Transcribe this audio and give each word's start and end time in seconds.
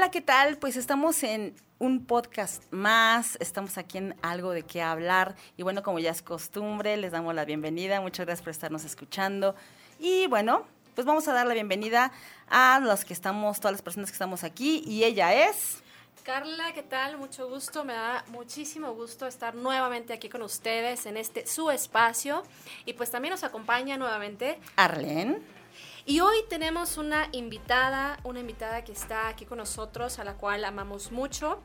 Hola, 0.00 0.10
¿qué 0.10 0.22
tal? 0.22 0.56
Pues 0.56 0.78
estamos 0.78 1.22
en 1.22 1.54
un 1.78 2.06
podcast 2.06 2.62
más, 2.72 3.36
estamos 3.38 3.76
aquí 3.76 3.98
en 3.98 4.16
algo 4.22 4.52
de 4.52 4.62
qué 4.62 4.80
hablar 4.80 5.36
y 5.58 5.62
bueno, 5.62 5.82
como 5.82 5.98
ya 5.98 6.10
es 6.10 6.22
costumbre, 6.22 6.96
les 6.96 7.12
damos 7.12 7.34
la 7.34 7.44
bienvenida, 7.44 8.00
muchas 8.00 8.24
gracias 8.24 8.42
por 8.42 8.50
estarnos 8.50 8.86
escuchando 8.86 9.54
y 9.98 10.26
bueno, 10.28 10.64
pues 10.94 11.06
vamos 11.06 11.28
a 11.28 11.34
dar 11.34 11.46
la 11.46 11.52
bienvenida 11.52 12.12
a 12.48 12.80
los 12.80 13.04
que 13.04 13.12
estamos, 13.12 13.60
todas 13.60 13.72
las 13.72 13.82
personas 13.82 14.08
que 14.08 14.14
estamos 14.14 14.42
aquí 14.42 14.82
y 14.86 15.04
ella 15.04 15.34
es... 15.34 15.82
Carla, 16.24 16.72
¿qué 16.72 16.82
tal? 16.82 17.18
Mucho 17.18 17.50
gusto, 17.50 17.84
me 17.84 17.92
da 17.92 18.24
muchísimo 18.28 18.94
gusto 18.94 19.26
estar 19.26 19.54
nuevamente 19.54 20.14
aquí 20.14 20.30
con 20.30 20.40
ustedes 20.40 21.04
en 21.04 21.18
este 21.18 21.46
su 21.46 21.70
espacio 21.70 22.42
y 22.86 22.94
pues 22.94 23.10
también 23.10 23.32
nos 23.32 23.44
acompaña 23.44 23.98
nuevamente 23.98 24.58
Arlene. 24.76 25.59
Y 26.06 26.20
hoy 26.20 26.36
tenemos 26.48 26.96
una 26.96 27.28
invitada, 27.32 28.18
una 28.24 28.40
invitada 28.40 28.82
que 28.84 28.92
está 28.92 29.28
aquí 29.28 29.44
con 29.44 29.58
nosotros, 29.58 30.18
a 30.18 30.24
la 30.24 30.34
cual 30.34 30.64
amamos 30.64 31.12
mucho. 31.12 31.62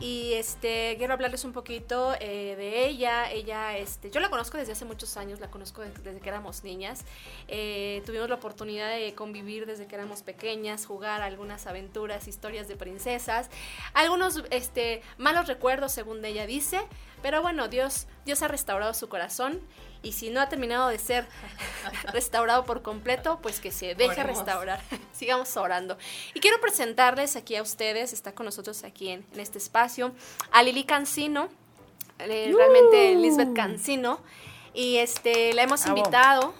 Y 0.00 0.32
este, 0.34 0.96
quiero 0.98 1.14
hablarles 1.14 1.44
un 1.44 1.52
poquito 1.52 2.14
eh, 2.20 2.56
de 2.56 2.86
ella. 2.86 3.30
Ella, 3.30 3.76
este, 3.78 4.10
yo 4.10 4.18
la 4.18 4.28
conozco 4.28 4.58
desde 4.58 4.72
hace 4.72 4.84
muchos 4.84 5.16
años, 5.16 5.38
la 5.38 5.50
conozco 5.50 5.82
desde 5.82 6.20
que 6.20 6.28
éramos 6.28 6.64
niñas. 6.64 7.04
Eh, 7.46 8.02
tuvimos 8.04 8.28
la 8.28 8.34
oportunidad 8.34 8.90
de 8.90 9.14
convivir 9.14 9.66
desde 9.66 9.86
que 9.86 9.94
éramos 9.94 10.22
pequeñas, 10.22 10.84
jugar 10.84 11.22
algunas 11.22 11.66
aventuras, 11.68 12.26
historias 12.26 12.66
de 12.66 12.76
princesas, 12.76 13.50
algunos 13.94 14.42
este, 14.50 15.00
malos 15.16 15.46
recuerdos, 15.46 15.92
según 15.92 16.24
ella 16.24 16.46
dice. 16.46 16.80
Pero 17.22 17.40
bueno, 17.40 17.68
Dios, 17.68 18.08
Dios 18.24 18.42
ha 18.42 18.48
restaurado 18.48 18.92
su 18.94 19.08
corazón 19.08 19.60
y 20.06 20.12
si 20.12 20.30
no 20.30 20.40
ha 20.40 20.48
terminado 20.48 20.88
de 20.88 20.98
ser 20.98 21.26
restaurado 22.12 22.64
por 22.64 22.82
completo, 22.82 23.40
pues 23.42 23.58
que 23.58 23.72
se 23.72 23.94
deje 23.96 24.22
restaurar. 24.22 24.80
Sigamos 25.12 25.56
orando. 25.56 25.98
Y 26.32 26.40
quiero 26.40 26.60
presentarles 26.60 27.34
aquí 27.34 27.56
a 27.56 27.62
ustedes, 27.62 28.12
está 28.12 28.32
con 28.32 28.46
nosotros 28.46 28.84
aquí 28.84 29.08
en, 29.08 29.26
este 29.36 29.58
espacio, 29.58 30.12
a 30.52 30.62
Lili 30.62 30.84
Cancino, 30.84 31.48
eh, 32.20 32.52
realmente 32.54 33.16
Lisbeth 33.16 33.52
Cancino, 33.54 34.20
y 34.72 34.98
este, 34.98 35.52
la 35.54 35.62
hemos 35.62 35.84
invitado 35.86 36.54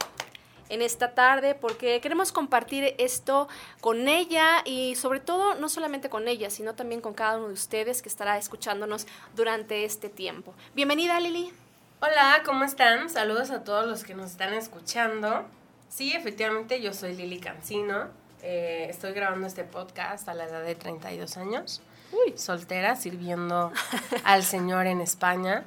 en 0.69 0.83
esta 0.83 1.15
tarde 1.15 1.55
porque 1.55 2.01
queremos 2.01 2.33
compartir 2.33 2.97
esto 2.99 3.47
con 3.81 4.09
ella 4.09 4.63
y 4.65 4.97
sobre 4.97 5.21
todo 5.21 5.55
no 5.55 5.69
solamente 5.69 6.09
con 6.09 6.27
ella, 6.27 6.51
sino 6.51 6.75
también 6.75 7.01
con 7.01 7.15
cada 7.15 7.39
uno 7.39 7.49
de 7.49 7.55
ustedes 7.55 8.03
que 8.03 8.09
estará 8.09 8.37
escuchándonos 8.39 9.07
durante 9.37 9.85
este 9.85 10.09
tiempo. 10.09 10.53
Bienvenida 10.75 11.21
Lili. 11.21 11.53
Hola, 11.99 12.43
¿cómo 12.45 12.65
están? 12.65 13.09
Saludos 13.09 13.51
a 13.51 13.65
todos 13.65 13.87
los 13.87 14.05
que 14.05 14.15
nos 14.15 14.33
están 14.33 14.53
escuchando. 14.53 15.47
Sí, 15.89 16.13
efectivamente, 16.13 16.83
yo 16.83 16.93
soy 16.93 17.17
Lili 17.17 17.41
Cancino. 17.41 18.09
Eh, 18.43 18.87
estoy 18.91 19.13
grabando 19.13 19.47
este 19.47 19.65
podcast 19.65 20.29
a 20.29 20.35
la 20.35 20.45
edad 20.45 20.63
de 20.63 20.75
32 20.75 21.39
años. 21.39 21.81
Uy. 22.13 22.37
Soltera, 22.37 22.97
sirviendo 22.97 23.73
al 24.25 24.43
Señor 24.43 24.87
en 24.87 25.01
España 25.01 25.65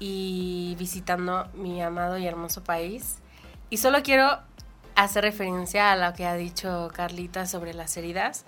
y 0.00 0.74
visitando 0.80 1.48
mi 1.54 1.80
amado 1.80 2.18
y 2.18 2.26
hermoso 2.26 2.64
país. 2.64 3.18
Y 3.70 3.76
solo 3.76 4.02
quiero 4.02 4.40
hace 4.94 5.20
referencia 5.20 5.92
a 5.92 5.96
lo 5.96 6.14
que 6.14 6.26
ha 6.26 6.34
dicho 6.34 6.90
Carlita 6.94 7.46
sobre 7.46 7.74
las 7.74 7.96
heridas. 7.96 8.44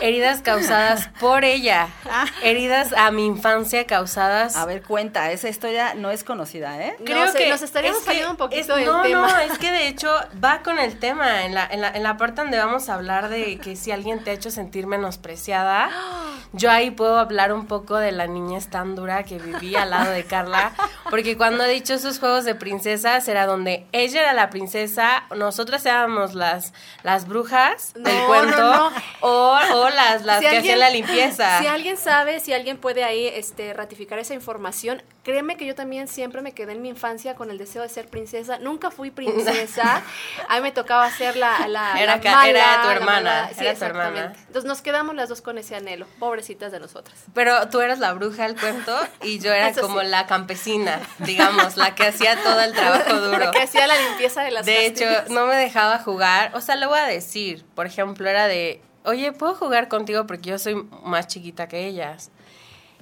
Heridas 0.00 0.42
causadas 0.42 1.08
por 1.20 1.44
ella. 1.44 1.88
Heridas 2.42 2.92
a 2.92 3.10
mi 3.10 3.26
infancia 3.26 3.86
causadas. 3.86 4.56
A 4.56 4.64
ver, 4.66 4.82
cuenta, 4.82 5.30
esa 5.32 5.48
historia 5.48 5.94
no 5.94 6.10
es 6.10 6.24
conocida, 6.24 6.80
¿eh? 6.80 6.96
Creo 7.04 7.32
que 7.32 7.48
nos 7.48 7.62
estaríamos 7.62 8.02
saliendo 8.02 8.30
un 8.30 8.36
poquito 8.36 8.76
del 8.76 8.86
no, 8.86 9.02
tema. 9.02 9.28
No, 9.28 9.38
es 9.52 9.58
que 9.58 9.70
de 9.72 9.88
hecho 9.88 10.12
va 10.42 10.62
con 10.62 10.78
el 10.78 10.98
tema. 10.98 11.44
En 11.44 11.54
la, 11.54 11.66
en, 11.66 11.80
la, 11.80 11.90
en 11.90 12.02
la 12.02 12.16
parte 12.16 12.40
donde 12.40 12.58
vamos 12.58 12.88
a 12.88 12.94
hablar 12.94 13.28
de 13.28 13.58
que 13.58 13.76
si 13.76 13.90
alguien 13.90 14.22
te 14.22 14.30
ha 14.30 14.34
hecho 14.34 14.50
sentir 14.50 14.86
menospreciada, 14.86 15.90
yo 16.52 16.70
ahí 16.70 16.90
puedo 16.90 17.18
hablar 17.18 17.52
un 17.52 17.66
poco 17.66 17.96
de 17.96 18.12
la 18.12 18.26
niñez 18.26 18.68
tan 18.68 18.94
dura 18.94 19.22
que 19.24 19.38
viví 19.38 19.74
al 19.76 19.90
lado 19.90 20.10
de 20.10 20.24
Carla. 20.24 20.72
Porque 21.10 21.36
cuando 21.36 21.64
he 21.64 21.68
dicho 21.68 21.94
esos 21.94 22.18
juegos 22.18 22.44
de 22.44 22.54
princesas 22.54 23.26
era 23.28 23.46
donde 23.46 23.86
ella 23.92 24.22
era 24.22 24.32
la 24.32 24.50
princesa, 24.50 25.24
nosotras 25.34 25.84
éramos 25.86 26.34
las, 26.34 26.72
las 27.02 27.26
brujas 27.26 27.94
del 27.94 28.26
cuento 28.26 28.92
O, 29.20 29.58
o, 29.74 29.90
las, 29.90 30.24
las 30.24 30.40
que 30.40 30.48
hacían 30.48 30.78
la 30.78 30.90
limpieza. 30.90 31.58
Si 31.58 31.66
alguien 31.66 31.96
sabe, 31.96 32.40
si 32.40 32.52
alguien 32.52 32.78
puede 32.78 33.04
ahí 33.04 33.26
este, 33.26 33.72
ratificar 33.72 34.18
esa 34.18 34.34
información, 34.34 35.02
créeme 35.24 35.56
que 35.56 35.66
yo 35.66 35.74
también 35.74 36.08
siempre 36.08 36.40
me 36.40 36.52
quedé 36.52 36.72
en 36.72 36.82
mi 36.82 36.88
infancia 36.88 37.34
con 37.34 37.50
el 37.50 37.58
deseo 37.58 37.82
de 37.82 37.88
ser 37.88 38.08
princesa. 38.08 38.58
Nunca 38.58 38.90
fui 38.90 39.10
princesa. 39.10 40.02
A 40.48 40.56
mí 40.56 40.62
me 40.62 40.72
tocaba 40.72 41.10
ser 41.10 41.36
la, 41.36 41.66
la, 41.68 42.00
era, 42.00 42.16
la 42.16 42.30
mala, 42.30 42.48
era 42.48 42.82
tu 42.82 42.88
hermana. 42.88 43.50
Sí, 43.56 43.64
era 43.64 43.74
tu 43.74 43.84
hermana. 43.84 44.32
Entonces 44.46 44.64
nos 44.64 44.82
quedamos 44.82 45.14
las 45.14 45.28
dos 45.28 45.40
con 45.40 45.58
ese 45.58 45.74
anhelo. 45.74 46.06
Pobrecitas 46.18 46.72
de 46.72 46.80
nosotras. 46.80 47.16
Pero 47.34 47.68
tú 47.68 47.80
eras 47.80 47.98
la 47.98 48.12
bruja 48.12 48.44
del 48.44 48.56
cuento 48.56 48.96
y 49.22 49.38
yo 49.38 49.52
era 49.52 49.72
como 49.72 50.02
la 50.02 50.26
campesina, 50.26 50.97
digamos, 51.20 51.76
la 51.76 51.94
que 51.94 52.06
hacía 52.06 52.36
todo 52.42 52.60
el 52.60 52.72
trabajo 52.72 53.14
duro. 53.20 53.38
La 53.38 53.50
que 53.50 53.62
hacía 53.62 53.86
la 53.86 53.96
limpieza 53.96 54.42
de 54.42 54.50
las 54.50 54.66
De 54.66 54.86
hecho, 54.86 55.06
no 55.28 55.46
me 55.46 55.54
dejaba 55.54 55.68
dejaba 55.68 55.98
jugar, 55.98 56.52
o 56.54 56.60
sea, 56.60 56.76
lo 56.76 56.88
voy 56.88 56.98
a 56.98 57.04
decir, 57.04 57.64
por 57.74 57.86
ejemplo, 57.86 58.28
era 58.28 58.48
de, 58.48 58.80
oye, 59.04 59.32
¿puedo 59.32 59.54
jugar 59.54 59.88
contigo? 59.88 60.26
Porque 60.26 60.50
yo 60.50 60.58
soy 60.58 60.74
más 61.04 61.28
chiquita 61.28 61.68
que 61.68 61.86
ellas. 61.86 62.30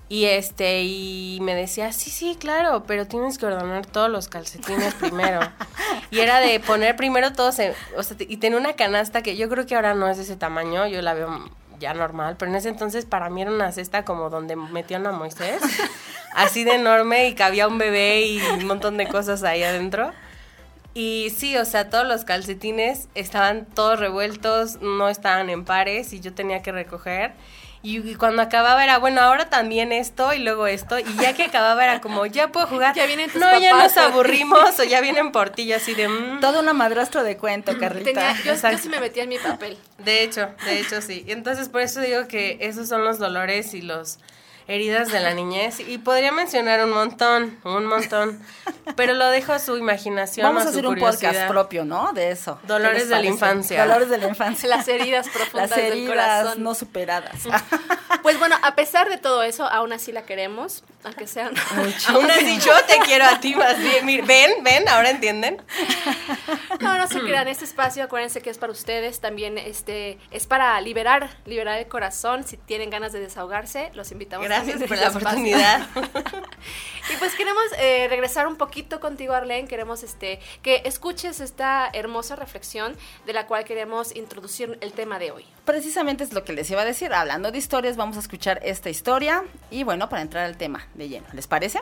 Y 0.09 0.27
este, 0.27 0.83
y 0.83 1.39
me 1.43 1.55
decía, 1.55 1.93
sí, 1.93 2.11
sí, 2.11 2.37
claro, 2.39 2.84
pero 2.87 3.07
tienes 3.07 3.39
que 3.39 3.47
ordenar 3.47 3.87
todos 3.87 4.11
los 4.11 4.28
calcetines 4.28 4.95
primero. 4.95 5.41
y 6.11 6.21
era 6.21 6.41
de 6.41 6.61
poner 6.61 6.97
primero 6.97 7.33
todos, 7.33 7.59
en, 7.61 7.73
o 7.97 8.03
sea, 8.03 8.17
y 8.21 8.37
tenía 8.37 8.59
una 8.59 8.75
canasta 8.75 9.23
que 9.23 9.37
yo 9.37 9.49
creo 9.49 9.67
que 9.67 9.75
ahora 9.75 9.95
no 9.95 10.09
es 10.09 10.17
de 10.17 10.25
ese 10.25 10.37
tamaño, 10.37 10.87
yo 10.87 11.03
la 11.03 11.15
veo 11.15 11.51
ya 11.78 11.95
normal, 11.95 12.37
pero 12.39 12.51
en 12.51 12.57
ese 12.57 12.69
entonces 12.69 13.05
para 13.05 13.31
mí 13.31 13.43
era 13.43 13.51
una 13.51 13.73
cesta 13.73 14.05
como 14.05 14.31
donde 14.31 14.57
metían 14.57 15.07
a 15.07 15.13
Moisés, 15.13 15.61
así 16.37 16.65
de 16.65 16.75
enorme 16.75 17.29
y 17.29 17.35
cabía 17.35 17.67
un 17.67 17.79
bebé 17.79 18.21
y 18.27 18.41
un 18.41 18.67
montón 18.67 18.97
de 18.99 19.09
cosas 19.09 19.43
ahí 19.43 19.63
adentro. 19.63 20.13
Y 20.95 21.33
sí, 21.37 21.57
o 21.57 21.65
sea, 21.65 21.91
todos 21.91 22.07
los 22.07 22.25
calcetines 22.25 23.09
estaban 23.15 23.67
todos 23.67 23.99
revueltos, 23.99 24.81
no 24.81 25.09
estaban 25.09 25.51
en 25.51 25.65
pares 25.65 26.13
y 26.13 26.21
yo 26.21 26.33
tenía 26.33 26.63
que 26.63 26.73
recoger. 26.73 27.33
Y, 27.83 28.17
cuando 28.17 28.43
acababa 28.43 28.83
era, 28.83 28.99
bueno, 28.99 29.21
ahora 29.21 29.49
también 29.49 29.93
esto 29.93 30.33
y 30.35 30.41
luego 30.41 30.67
esto. 30.67 30.99
Y 30.99 31.05
ya 31.21 31.35
que 31.35 31.45
acababa 31.45 31.85
era 31.85 32.01
como, 32.01 32.27
ya 32.27 32.49
puedo 32.49 32.67
jugar. 32.67 32.95
Ya 32.97 33.07
vienen 33.07 33.31
tus 33.31 33.41
No, 33.41 33.59
ya 33.59 33.77
nos 33.77 33.97
aburrimos 33.97 34.81
o 34.81 34.85
ya 34.85 35.01
vienen 35.03 35.31
por 35.31 35.51
ti, 35.51 35.73
así 35.73 35.95
de... 35.95 36.09
Mmm. 36.09 36.41
Todo 36.41 36.61
una 36.61 36.73
madrastra 36.73 37.23
de 37.23 37.37
cuento, 37.37 37.79
Carlita. 37.79 38.35
yo, 38.43 38.55
yo, 38.55 38.79
sí 38.79 38.89
me 38.89 38.99
metía 38.99 39.23
en 39.23 39.29
mi 39.29 39.39
papel. 39.39 39.79
De 39.99 40.25
hecho, 40.25 40.49
de 40.65 40.81
hecho 40.81 41.01
sí. 41.01 41.25
Entonces 41.29 41.69
por 41.69 41.83
eso 41.83 42.01
digo 42.01 42.27
que 42.27 42.59
esos 42.61 42.89
son 42.89 43.05
los 43.05 43.19
dolores 43.19 43.73
y 43.75 43.83
los 43.83 44.19
heridas 44.69 45.12
de 45.12 45.21
la 45.21 45.32
niñez 45.32 45.81
y 45.81 45.99
podría 45.99 46.32
mencionar 46.32 46.84
un 46.84 46.91
montón, 46.91 47.59
un 47.62 47.87
montón, 47.87 48.41
pero 48.97 49.15
lo 49.15 49.28
dejo 49.28 49.53
a 49.53 49.59
su 49.59 49.77
imaginación. 49.77 50.44
Vamos 50.44 50.66
a, 50.66 50.71
hacer 50.71 50.87
un 50.87 50.99
podcast 50.99 51.47
propio, 51.47 51.84
¿no? 51.84 52.12
De 52.12 52.31
eso. 52.31 52.59
Dolores 52.65 53.09
de 53.09 53.16
la 53.16 53.27
infancia. 53.27 53.84
Dolores 53.84 54.10
de 54.10 54.19
la 54.19 54.28
infancia. 54.28 54.69
Las 54.69 54.88
heridas 54.88 55.28
profundas 55.28 55.71
Las 55.71 55.78
heridas 55.78 55.97
del 55.97 56.09
corazón. 56.09 56.62
no 56.62 56.75
superadas. 56.75 57.43
Pues 58.22 58.41
bueno, 58.41 58.56
a 58.62 58.75
pesar 58.75 59.09
de 59.09 59.19
todo 59.19 59.44
eso, 59.44 59.66
aún 59.66 59.93
así 59.93 60.10
la 60.10 60.22
queremos, 60.22 60.83
aunque 61.04 61.28
sean... 61.28 61.54
aún 62.09 62.28
así 62.28 62.59
yo 62.59 62.72
te 62.88 62.98
quiero 63.04 63.25
a 63.25 63.38
ti 63.38 63.54
más 63.54 63.78
bien. 63.78 64.27
Ven, 64.27 64.65
ven, 64.65 64.88
ahora 64.88 65.10
entienden. 65.10 65.62
No, 66.81 66.98
no 66.98 67.06
se 67.06 67.21
crean, 67.21 67.47
este 67.47 67.65
espacio, 67.65 68.03
acuérdense 68.03 68.41
que 68.41 68.50
es 68.50 68.59
para 68.59 68.72
ustedes, 68.72 69.21
también 69.21 69.59
este 69.59 70.19
es 70.31 70.47
para 70.47 70.81
liberar, 70.81 71.31
liberar 71.44 71.78
el 71.78 71.87
corazón. 71.87 72.44
Si 72.44 72.56
tienen 72.56 72.91
ganas 72.91 73.12
de 73.12 73.21
desahogarse, 73.21 73.91
los 73.94 74.10
invitamos 74.10 74.44
Gracias 74.47 74.56
por 74.89 74.99
la 74.99 75.09
oportunidad. 75.09 75.89
y 75.94 77.17
pues 77.19 77.34
queremos 77.34 77.65
eh, 77.78 78.06
regresar 78.09 78.47
un 78.47 78.56
poquito 78.56 79.00
contigo, 79.00 79.34
Arlene. 79.34 79.69
Queremos 79.69 80.03
este, 80.03 80.41
que 80.62 80.83
escuches 80.84 81.41
esta 81.41 81.89
hermosa 81.93 82.36
reflexión 82.36 82.97
de 83.27 83.33
la 83.33 83.47
cual 83.47 83.65
queremos 83.65 84.15
introducir 84.15 84.78
el 84.81 84.92
tema 84.92 85.19
de 85.19 85.33
hoy. 85.33 85.45
Precisamente 85.65 86.25
es 86.25 86.33
lo 86.33 86.45
que 86.45 86.53
les 86.53 86.71
iba 86.71 86.83
a 86.83 86.84
decir. 86.84 87.13
Hablando 87.13 87.51
de 87.51 87.59
historias, 87.59 87.97
vamos 87.97 88.16
a 88.16 88.21
escuchar 88.21 88.60
esta 88.63 88.91
historia 88.91 89.45
y 89.71 89.84
bueno, 89.84 90.09
para 90.09 90.22
entrar 90.22 90.45
al 90.45 90.57
tema 90.57 90.86
de 90.95 91.09
lleno. 91.09 91.27
¿Les 91.33 91.47
parece? 91.47 91.81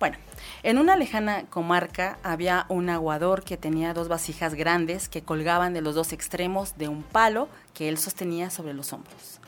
Bueno, 0.00 0.18
en 0.62 0.78
una 0.78 0.96
lejana 0.96 1.44
comarca 1.48 2.18
había 2.22 2.66
un 2.68 2.90
aguador 2.90 3.44
que 3.44 3.56
tenía 3.56 3.94
dos 3.94 4.08
vasijas 4.08 4.54
grandes 4.54 5.08
que 5.08 5.22
colgaban 5.22 5.72
de 5.72 5.80
los 5.80 5.94
dos 5.94 6.12
extremos 6.12 6.76
de 6.76 6.88
un 6.88 7.02
palo 7.02 7.48
que 7.74 7.88
él 7.88 7.96
sostenía 7.96 8.50
sobre 8.50 8.74
los 8.74 8.92
hombros. 8.92 9.40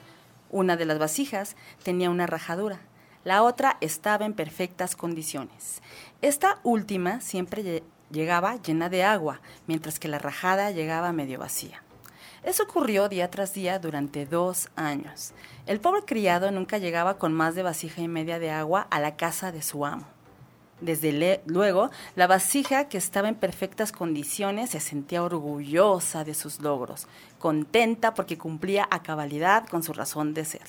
Una 0.51 0.77
de 0.77 0.85
las 0.85 0.99
vasijas 0.99 1.57
tenía 1.83 2.11
una 2.11 2.27
rajadura, 2.27 2.81
la 3.27 3.43
otra 3.43 3.77
estaba 3.81 4.25
en 4.25 4.35
perfectas 4.35 4.95
condiciones. 4.95 5.83
Esta 6.23 6.61
última 6.63 7.21
siempre 7.21 7.83
llegaba 8.09 8.55
llena 8.63 8.89
de 8.89 9.03
agua, 9.03 9.41
mientras 9.67 9.99
que 9.99 10.07
la 10.07 10.21
rajada 10.21 10.71
llegaba 10.71 11.11
medio 11.11 11.41
vacía. 11.41 11.83
Eso 12.45 12.63
ocurrió 12.63 13.09
día 13.09 13.29
tras 13.29 13.53
día 13.53 13.81
durante 13.81 14.27
dos 14.27 14.69
años. 14.77 15.33
El 15.67 15.81
pobre 15.81 16.03
criado 16.03 16.53
nunca 16.53 16.79
llegaba 16.79 17.19
con 17.19 17.33
más 17.33 17.57
de 17.57 17.65
vasija 17.65 18.01
y 18.01 18.07
media 18.07 18.39
de 18.39 18.53
agua 18.53 18.87
a 18.91 19.01
la 19.01 19.17
casa 19.17 19.51
de 19.51 19.63
su 19.63 19.85
amo. 19.85 20.07
Desde 20.81 21.43
luego, 21.47 21.91
la 22.17 22.27
vasija, 22.27 22.87
que 22.87 22.99
estaba 22.99 23.29
en 23.29 23.35
perfectas 23.35 23.93
condiciones, 23.93 24.71
se 24.71 24.81
sentía 24.81 25.25
orgullosa 25.25 26.23
de 26.23 26.35
sus 26.35 26.61
logros, 26.61 27.09
contenta 27.47 28.13
porque 28.13 28.37
cumplía 28.37 28.89
a 28.91 29.05
cabalidad 29.05 29.69
con 29.69 29.85
su 29.85 29.93
razón 29.93 30.35
de 30.35 30.45
ser. 30.45 30.67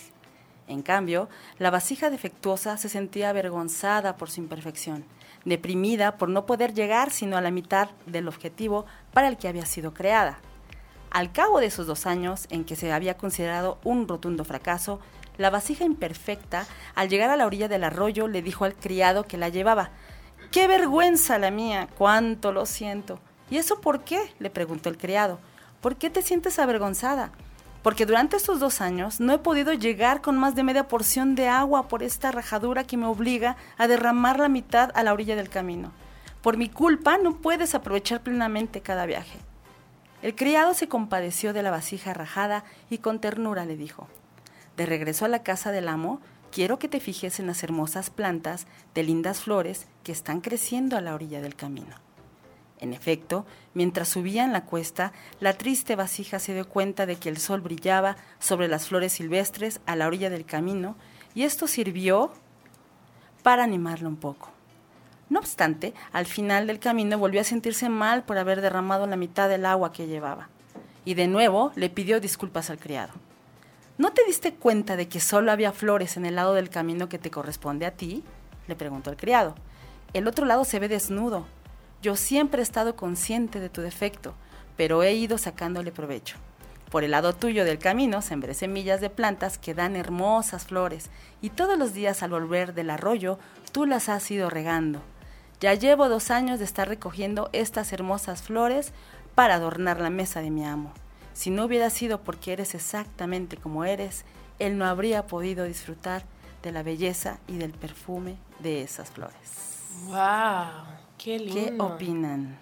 En 0.67 0.83
cambio, 0.83 1.27
la 1.57 1.71
vasija 1.71 2.11
defectuosa 2.11 2.77
se 2.77 2.87
sentía 2.87 3.31
avergonzada 3.31 4.15
por 4.15 4.29
su 4.29 4.41
imperfección, 4.41 5.03
deprimida 5.43 6.17
por 6.17 6.29
no 6.29 6.45
poder 6.45 6.75
llegar 6.75 7.09
sino 7.09 7.35
a 7.35 7.41
la 7.41 7.49
mitad 7.49 7.89
del 8.05 8.27
objetivo 8.27 8.85
para 9.11 9.27
el 9.27 9.37
que 9.37 9.47
había 9.47 9.65
sido 9.65 9.95
creada. 9.95 10.37
Al 11.09 11.31
cabo 11.31 11.59
de 11.59 11.65
esos 11.65 11.87
dos 11.87 12.05
años 12.05 12.45
en 12.51 12.63
que 12.63 12.75
se 12.75 12.93
había 12.93 13.17
considerado 13.17 13.79
un 13.83 14.07
rotundo 14.07 14.45
fracaso, 14.45 14.99
la 15.39 15.49
vasija 15.49 15.83
imperfecta, 15.83 16.67
al 16.93 17.09
llegar 17.09 17.31
a 17.31 17.37
la 17.37 17.47
orilla 17.47 17.67
del 17.67 17.85
arroyo, 17.85 18.27
le 18.27 18.43
dijo 18.43 18.65
al 18.65 18.75
criado 18.75 19.23
que 19.23 19.37
la 19.37 19.49
llevaba, 19.49 19.89
¡Qué 20.51 20.67
vergüenza 20.67 21.39
la 21.39 21.49
mía! 21.49 21.87
¡Cuánto 21.97 22.51
lo 22.51 22.67
siento! 22.67 23.17
¿Y 23.49 23.57
eso 23.57 23.81
por 23.81 24.03
qué? 24.03 24.31
le 24.37 24.51
preguntó 24.51 24.89
el 24.89 24.99
criado. 24.99 25.39
¿Por 25.81 25.95
qué 25.95 26.09
te 26.09 26.21
sientes 26.21 26.57
avergonzada? 26.57 27.31
Porque 27.83 28.05
durante 28.05 28.35
estos 28.35 28.59
dos 28.59 28.81
años 28.81 29.19
no 29.19 29.31
he 29.33 29.37
podido 29.37 29.73
llegar 29.73 30.21
con 30.21 30.35
más 30.35 30.55
de 30.55 30.63
media 30.63 30.87
porción 30.87 31.35
de 31.35 31.47
agua 31.47 31.87
por 31.87 32.01
esta 32.01 32.31
rajadura 32.31 32.83
que 32.83 32.97
me 32.97 33.05
obliga 33.05 33.57
a 33.77 33.87
derramar 33.87 34.39
la 34.39 34.49
mitad 34.49 34.91
a 34.95 35.03
la 35.03 35.13
orilla 35.13 35.35
del 35.35 35.49
camino. 35.49 35.91
Por 36.41 36.57
mi 36.57 36.67
culpa 36.67 37.17
no 37.17 37.37
puedes 37.37 37.75
aprovechar 37.75 38.21
plenamente 38.21 38.81
cada 38.81 39.05
viaje. 39.05 39.37
El 40.23 40.33
criado 40.35 40.73
se 40.73 40.87
compadeció 40.87 41.53
de 41.53 41.61
la 41.61 41.69
vasija 41.69 42.13
rajada 42.13 42.63
y 42.89 42.97
con 42.97 43.19
ternura 43.19 43.65
le 43.65 43.77
dijo, 43.77 44.07
de 44.75 44.87
regreso 44.87 45.25
a 45.25 45.29
la 45.29 45.43
casa 45.43 45.71
del 45.71 45.87
amo, 45.87 46.21
quiero 46.51 46.79
que 46.79 46.87
te 46.87 46.99
fijes 46.99 47.39
en 47.39 47.45
las 47.45 47.63
hermosas 47.63 48.09
plantas 48.09 48.65
de 48.95 49.03
lindas 49.03 49.41
flores 49.41 49.85
que 50.03 50.11
están 50.11 50.41
creciendo 50.41 50.97
a 50.97 51.01
la 51.01 51.13
orilla 51.13 51.39
del 51.39 51.55
camino. 51.55 52.06
En 52.79 52.93
efecto, 52.93 53.45
mientras 53.73 54.09
subían 54.09 54.53
la 54.53 54.65
cuesta, 54.65 55.11
la 55.39 55.53
triste 55.53 55.95
vasija 55.95 56.39
se 56.39 56.53
dio 56.53 56.67
cuenta 56.67 57.05
de 57.05 57.15
que 57.15 57.29
el 57.29 57.37
sol 57.37 57.61
brillaba 57.61 58.17
sobre 58.39 58.67
las 58.67 58.87
flores 58.87 59.13
silvestres 59.13 59.81
a 59.85 59.95
la 59.95 60.07
orilla 60.07 60.29
del 60.29 60.45
camino, 60.45 60.95
y 61.33 61.43
esto 61.43 61.67
sirvió 61.67 62.31
para 63.41 63.63
animarla 63.63 64.07
un 64.07 64.17
poco. 64.17 64.51
No 65.29 65.39
obstante, 65.39 65.93
al 66.13 66.25
final 66.25 66.67
del 66.67 66.79
camino 66.79 67.17
volvió 67.17 67.41
a 67.41 67.43
sentirse 67.43 67.89
mal 67.89 68.23
por 68.23 68.37
haber 68.37 68.61
derramado 68.61 69.07
la 69.07 69.17
mitad 69.17 69.49
del 69.49 69.65
agua 69.65 69.91
que 69.91 70.07
llevaba, 70.07 70.49
y 71.03 71.15
de 71.15 71.27
nuevo 71.27 71.71
le 71.75 71.89
pidió 71.89 72.19
disculpas 72.19 72.69
al 72.69 72.77
criado. 72.77 73.13
¿No 73.97 74.13
te 74.13 74.23
diste 74.25 74.53
cuenta 74.53 74.95
de 74.95 75.07
que 75.07 75.19
solo 75.19 75.51
había 75.51 75.71
flores 75.71 76.17
en 76.17 76.25
el 76.25 76.35
lado 76.35 76.53
del 76.53 76.69
camino 76.69 77.09
que 77.09 77.17
te 77.17 77.31
corresponde 77.31 77.87
a 77.87 77.91
ti? 77.91 78.23
le 78.67 78.75
preguntó 78.75 79.09
el 79.09 79.17
criado. 79.17 79.55
El 80.13 80.27
otro 80.27 80.45
lado 80.45 80.65
se 80.65 80.79
ve 80.79 80.87
desnudo. 80.87 81.45
Yo 82.01 82.15
siempre 82.15 82.61
he 82.61 82.63
estado 82.63 82.95
consciente 82.95 83.59
de 83.59 83.69
tu 83.69 83.81
defecto, 83.81 84.33
pero 84.75 85.03
he 85.03 85.13
ido 85.13 85.37
sacándole 85.37 85.91
provecho. 85.91 86.37
Por 86.91 87.03
el 87.03 87.11
lado 87.11 87.33
tuyo 87.33 87.65
del 87.65 87.79
camino 87.79 88.21
sembré 88.21 88.53
semillas 88.53 89.01
de 89.01 89.09
plantas 89.09 89.57
que 89.57 89.73
dan 89.73 89.95
hermosas 89.95 90.65
flores, 90.65 91.09
y 91.41 91.49
todos 91.49 91.77
los 91.77 91.93
días 91.93 92.23
al 92.23 92.29
volver 92.29 92.73
del 92.73 92.89
arroyo 92.89 93.39
tú 93.71 93.85
las 93.85 94.09
has 94.09 94.29
ido 94.31 94.49
regando. 94.49 95.01
Ya 95.59 95.73
llevo 95.73 96.07
dos 96.07 96.31
años 96.31 96.59
de 96.59 96.65
estar 96.65 96.87
recogiendo 96.87 97.49
estas 97.51 97.91
hermosas 97.91 98.43
flores 98.43 98.93
para 99.35 99.55
adornar 99.55 99.99
la 99.99 100.11
mesa 100.11 100.41
de 100.41 100.51
mi 100.51 100.63
amo. 100.63 100.93
Si 101.33 101.49
no 101.49 101.65
hubiera 101.65 101.89
sido 101.89 102.21
porque 102.21 102.53
eres 102.53 102.73
exactamente 102.73 103.57
como 103.57 103.83
eres, 103.83 104.23
él 104.59 104.77
no 104.77 104.85
habría 104.85 105.27
podido 105.27 105.65
disfrutar 105.65 106.23
de 106.63 106.71
la 106.71 106.83
belleza 106.83 107.39
y 107.47 107.57
del 107.57 107.71
perfume 107.71 108.37
de 108.59 108.81
esas 108.81 109.09
flores. 109.11 109.81
¡Wow! 110.05 111.06
¡Qué 111.17 111.39
lindo! 111.39 111.87
¿Qué 111.87 111.93
opinan? 111.93 112.59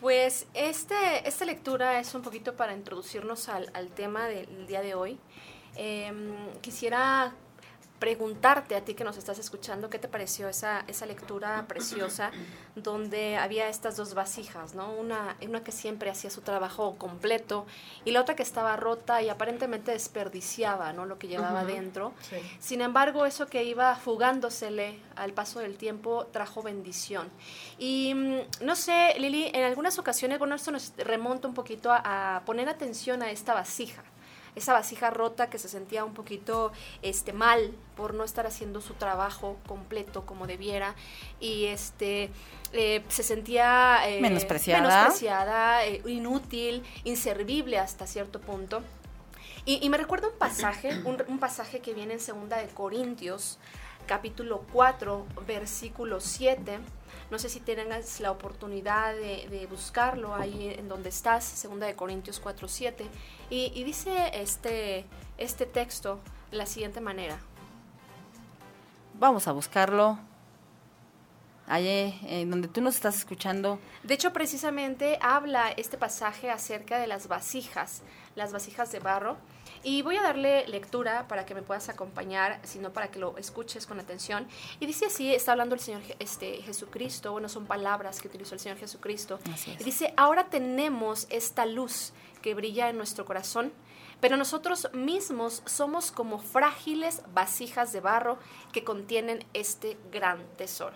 Pues 0.00 0.46
este, 0.54 1.26
esta 1.26 1.44
lectura 1.44 1.98
es 1.98 2.14
un 2.14 2.22
poquito 2.22 2.54
para 2.54 2.74
introducirnos 2.74 3.48
al, 3.48 3.88
tema 3.94 4.26
del 4.26 4.66
día 4.66 4.82
de 4.82 4.94
hoy. 4.94 5.18
Em, 5.74 6.34
quisiera 6.60 7.34
preguntarte 7.98 8.76
a 8.76 8.82
ti 8.82 8.94
que 8.94 9.04
nos 9.04 9.16
estás 9.16 9.38
escuchando, 9.38 9.88
¿qué 9.88 9.98
te 9.98 10.08
pareció 10.08 10.48
esa, 10.48 10.84
esa 10.86 11.06
lectura 11.06 11.64
preciosa 11.66 12.30
donde 12.74 13.36
había 13.36 13.68
estas 13.68 13.96
dos 13.96 14.14
vasijas, 14.14 14.74
¿no? 14.74 14.92
Una, 14.92 15.36
una 15.42 15.64
que 15.64 15.72
siempre 15.72 16.10
hacía 16.10 16.30
su 16.30 16.42
trabajo 16.42 16.96
completo 16.98 17.66
y 18.04 18.10
la 18.10 18.20
otra 18.20 18.36
que 18.36 18.42
estaba 18.42 18.76
rota 18.76 19.22
y 19.22 19.28
aparentemente 19.28 19.92
desperdiciaba, 19.92 20.92
¿no? 20.92 21.06
Lo 21.06 21.18
que 21.18 21.28
llevaba 21.28 21.64
dentro. 21.64 22.12
Sin 22.60 22.82
embargo, 22.82 23.24
eso 23.24 23.46
que 23.46 23.64
iba 23.64 23.96
fugándosele 23.96 25.00
al 25.16 25.32
paso 25.32 25.60
del 25.60 25.76
tiempo 25.78 26.26
trajo 26.32 26.62
bendición. 26.62 27.30
Y 27.78 28.12
mm, 28.14 28.64
no 28.64 28.76
sé, 28.76 29.14
Lili, 29.18 29.50
en 29.54 29.64
algunas 29.64 29.98
ocasiones, 29.98 30.38
bueno, 30.38 30.54
esto 30.54 30.70
nos 30.70 30.92
remonta 30.98 31.48
un 31.48 31.54
poquito 31.54 31.90
a 31.92 32.42
poner 32.44 32.68
atención 32.68 33.22
a 33.22 33.30
esta 33.30 33.54
vasija 33.54 34.02
esa 34.56 34.72
vasija 34.72 35.10
rota 35.10 35.48
que 35.48 35.58
se 35.58 35.68
sentía 35.68 36.04
un 36.04 36.14
poquito 36.14 36.72
este, 37.02 37.32
mal 37.32 37.72
por 37.94 38.14
no 38.14 38.24
estar 38.24 38.46
haciendo 38.46 38.80
su 38.80 38.94
trabajo 38.94 39.58
completo 39.66 40.26
como 40.26 40.46
debiera 40.46 40.94
y 41.38 41.66
este 41.66 42.30
eh, 42.72 43.04
se 43.08 43.22
sentía 43.22 44.00
eh, 44.08 44.20
menospreciada, 44.20 44.80
menospreciada 44.80 45.84
eh, 45.86 46.02
inútil, 46.06 46.82
inservible 47.04 47.78
hasta 47.78 48.06
cierto 48.06 48.40
punto. 48.40 48.82
Y, 49.68 49.90
me 49.90 49.96
recuerda 49.96 50.28
un 50.28 50.38
pasaje, 50.38 50.90
un, 51.04 51.20
un, 51.26 51.40
pasaje 51.40 51.80
que 51.80 51.92
viene 51.92 52.14
en 52.14 52.20
segunda 52.20 52.58
de 52.58 52.68
Corintios, 52.68 53.58
capítulo 54.06 54.64
4, 54.72 55.26
versículo 55.44 56.20
7 56.20 56.78
no 57.30 57.38
sé 57.38 57.48
si 57.48 57.60
tengas 57.60 58.20
la 58.20 58.30
oportunidad 58.30 59.14
de, 59.14 59.66
buscarlo 59.68 60.34
ahí 60.34 60.74
en 60.78 60.88
donde 60.88 61.08
estás, 61.08 61.44
segunda 61.44 61.86
de 61.86 61.94
Corintios 61.94 62.40
4, 62.40 62.68
7. 62.68 63.06
Y, 63.50 63.84
dice 63.84 64.30
este, 64.34 65.04
este 65.38 65.66
texto 65.66 66.20
de 66.50 66.58
la 66.58 66.66
siguiente 66.66 67.00
manera. 67.00 67.38
Vamos 69.14 69.48
a 69.48 69.52
buscarlo. 69.52 70.18
Allí, 71.68 72.16
en 72.22 72.48
donde 72.48 72.68
tú 72.68 72.80
nos 72.80 72.94
estás 72.94 73.16
escuchando. 73.16 73.80
De 74.04 74.14
hecho, 74.14 74.32
precisamente 74.32 75.18
habla 75.20 75.72
este 75.72 75.98
pasaje 75.98 76.48
acerca 76.48 76.98
de 77.00 77.08
las 77.08 77.26
vasijas, 77.26 78.02
las 78.36 78.52
vasijas 78.52 78.92
de 78.92 79.00
barro. 79.00 79.36
Y 79.88 80.02
voy 80.02 80.16
a 80.16 80.22
darle 80.22 80.66
lectura 80.66 81.28
para 81.28 81.46
que 81.46 81.54
me 81.54 81.62
puedas 81.62 81.88
acompañar, 81.88 82.58
sino 82.64 82.92
para 82.92 83.08
que 83.12 83.20
lo 83.20 83.38
escuches 83.38 83.86
con 83.86 84.00
atención. 84.00 84.48
Y 84.80 84.86
dice 84.86 85.06
así, 85.06 85.32
está 85.32 85.52
hablando 85.52 85.76
el 85.76 85.80
Señor 85.80 86.02
este, 86.18 86.60
Jesucristo, 86.62 87.30
bueno, 87.30 87.48
son 87.48 87.66
palabras 87.66 88.20
que 88.20 88.26
utilizó 88.26 88.56
el 88.56 88.60
Señor 88.60 88.78
Jesucristo. 88.78 89.38
Y 89.78 89.84
dice, 89.84 90.12
ahora 90.16 90.46
tenemos 90.46 91.28
esta 91.30 91.66
luz 91.66 92.12
que 92.42 92.54
brilla 92.54 92.88
en 92.88 92.96
nuestro 92.96 93.24
corazón 93.24 93.72
pero 94.20 94.36
nosotros 94.36 94.88
mismos 94.92 95.62
somos 95.66 96.10
como 96.10 96.38
frágiles 96.38 97.22
vasijas 97.34 97.92
de 97.92 98.00
barro 98.00 98.38
que 98.72 98.82
contienen 98.82 99.44
este 99.52 99.98
gran 100.10 100.42
tesoro. 100.56 100.94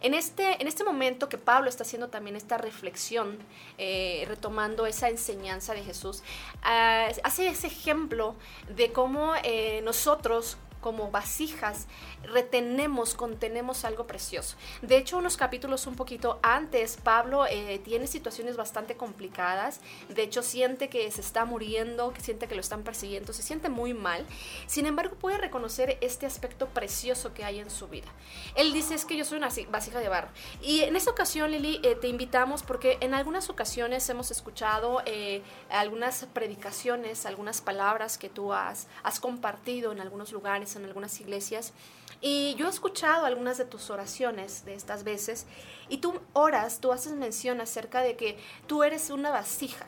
En 0.00 0.14
este, 0.14 0.60
en 0.60 0.68
este 0.68 0.84
momento 0.84 1.28
que 1.28 1.38
Pablo 1.38 1.68
está 1.68 1.82
haciendo 1.82 2.08
también 2.08 2.36
esta 2.36 2.58
reflexión, 2.58 3.38
eh, 3.78 4.24
retomando 4.28 4.86
esa 4.86 5.08
enseñanza 5.08 5.74
de 5.74 5.82
Jesús, 5.82 6.22
ah, 6.62 7.08
hace 7.24 7.48
ese 7.48 7.66
ejemplo 7.66 8.36
de 8.68 8.92
cómo 8.92 9.32
eh, 9.42 9.80
nosotros 9.82 10.56
como 10.80 11.10
vasijas 11.10 11.86
retenemos, 12.22 13.14
contenemos 13.14 13.84
algo 13.84 14.06
precioso. 14.06 14.56
De 14.82 14.96
hecho, 14.96 15.18
unos 15.18 15.36
capítulos 15.36 15.86
un 15.86 15.96
poquito 15.96 16.38
antes, 16.42 16.96
Pablo 17.02 17.46
eh, 17.46 17.80
tiene 17.84 18.06
situaciones 18.06 18.56
bastante 18.56 18.96
complicadas. 18.96 19.80
De 20.08 20.22
hecho, 20.22 20.42
siente 20.42 20.88
que 20.88 21.10
se 21.10 21.20
está 21.20 21.44
muriendo, 21.44 22.12
que 22.12 22.20
siente 22.20 22.46
que 22.46 22.54
lo 22.54 22.60
están 22.60 22.82
persiguiendo, 22.82 23.32
se 23.32 23.42
siente 23.42 23.68
muy 23.68 23.94
mal. 23.94 24.26
Sin 24.66 24.86
embargo, 24.86 25.16
puede 25.16 25.38
reconocer 25.38 25.98
este 26.00 26.26
aspecto 26.26 26.68
precioso 26.68 27.32
que 27.34 27.44
hay 27.44 27.58
en 27.58 27.70
su 27.70 27.88
vida. 27.88 28.08
Él 28.54 28.72
dice, 28.72 28.94
es 28.94 29.04
que 29.04 29.16
yo 29.16 29.24
soy 29.24 29.38
una 29.38 29.48
vasija 29.70 30.00
de 30.00 30.08
barro. 30.08 30.28
Y 30.62 30.80
en 30.80 30.96
esta 30.96 31.10
ocasión, 31.10 31.50
Lili, 31.50 31.80
eh, 31.82 31.94
te 31.94 32.08
invitamos 32.08 32.62
porque 32.62 32.98
en 33.00 33.14
algunas 33.14 33.50
ocasiones 33.50 34.08
hemos 34.08 34.30
escuchado 34.30 35.02
eh, 35.06 35.42
algunas 35.70 36.26
predicaciones, 36.32 37.26
algunas 37.26 37.60
palabras 37.60 38.18
que 38.18 38.28
tú 38.28 38.52
has, 38.52 38.86
has 39.02 39.20
compartido 39.20 39.92
en 39.92 40.00
algunos 40.00 40.32
lugares, 40.32 40.69
en 40.76 40.84
algunas 40.84 41.20
iglesias. 41.20 41.72
Y 42.20 42.54
yo 42.56 42.66
he 42.66 42.70
escuchado 42.70 43.24
algunas 43.24 43.56
de 43.56 43.64
tus 43.64 43.88
oraciones 43.90 44.64
de 44.64 44.74
estas 44.74 45.04
veces 45.04 45.46
y 45.88 45.98
tú 45.98 46.20
oras, 46.32 46.80
tú 46.80 46.92
haces 46.92 47.12
mención 47.12 47.60
acerca 47.60 48.02
de 48.02 48.16
que 48.16 48.38
tú 48.66 48.82
eres 48.82 49.10
una 49.10 49.30
vasija. 49.30 49.86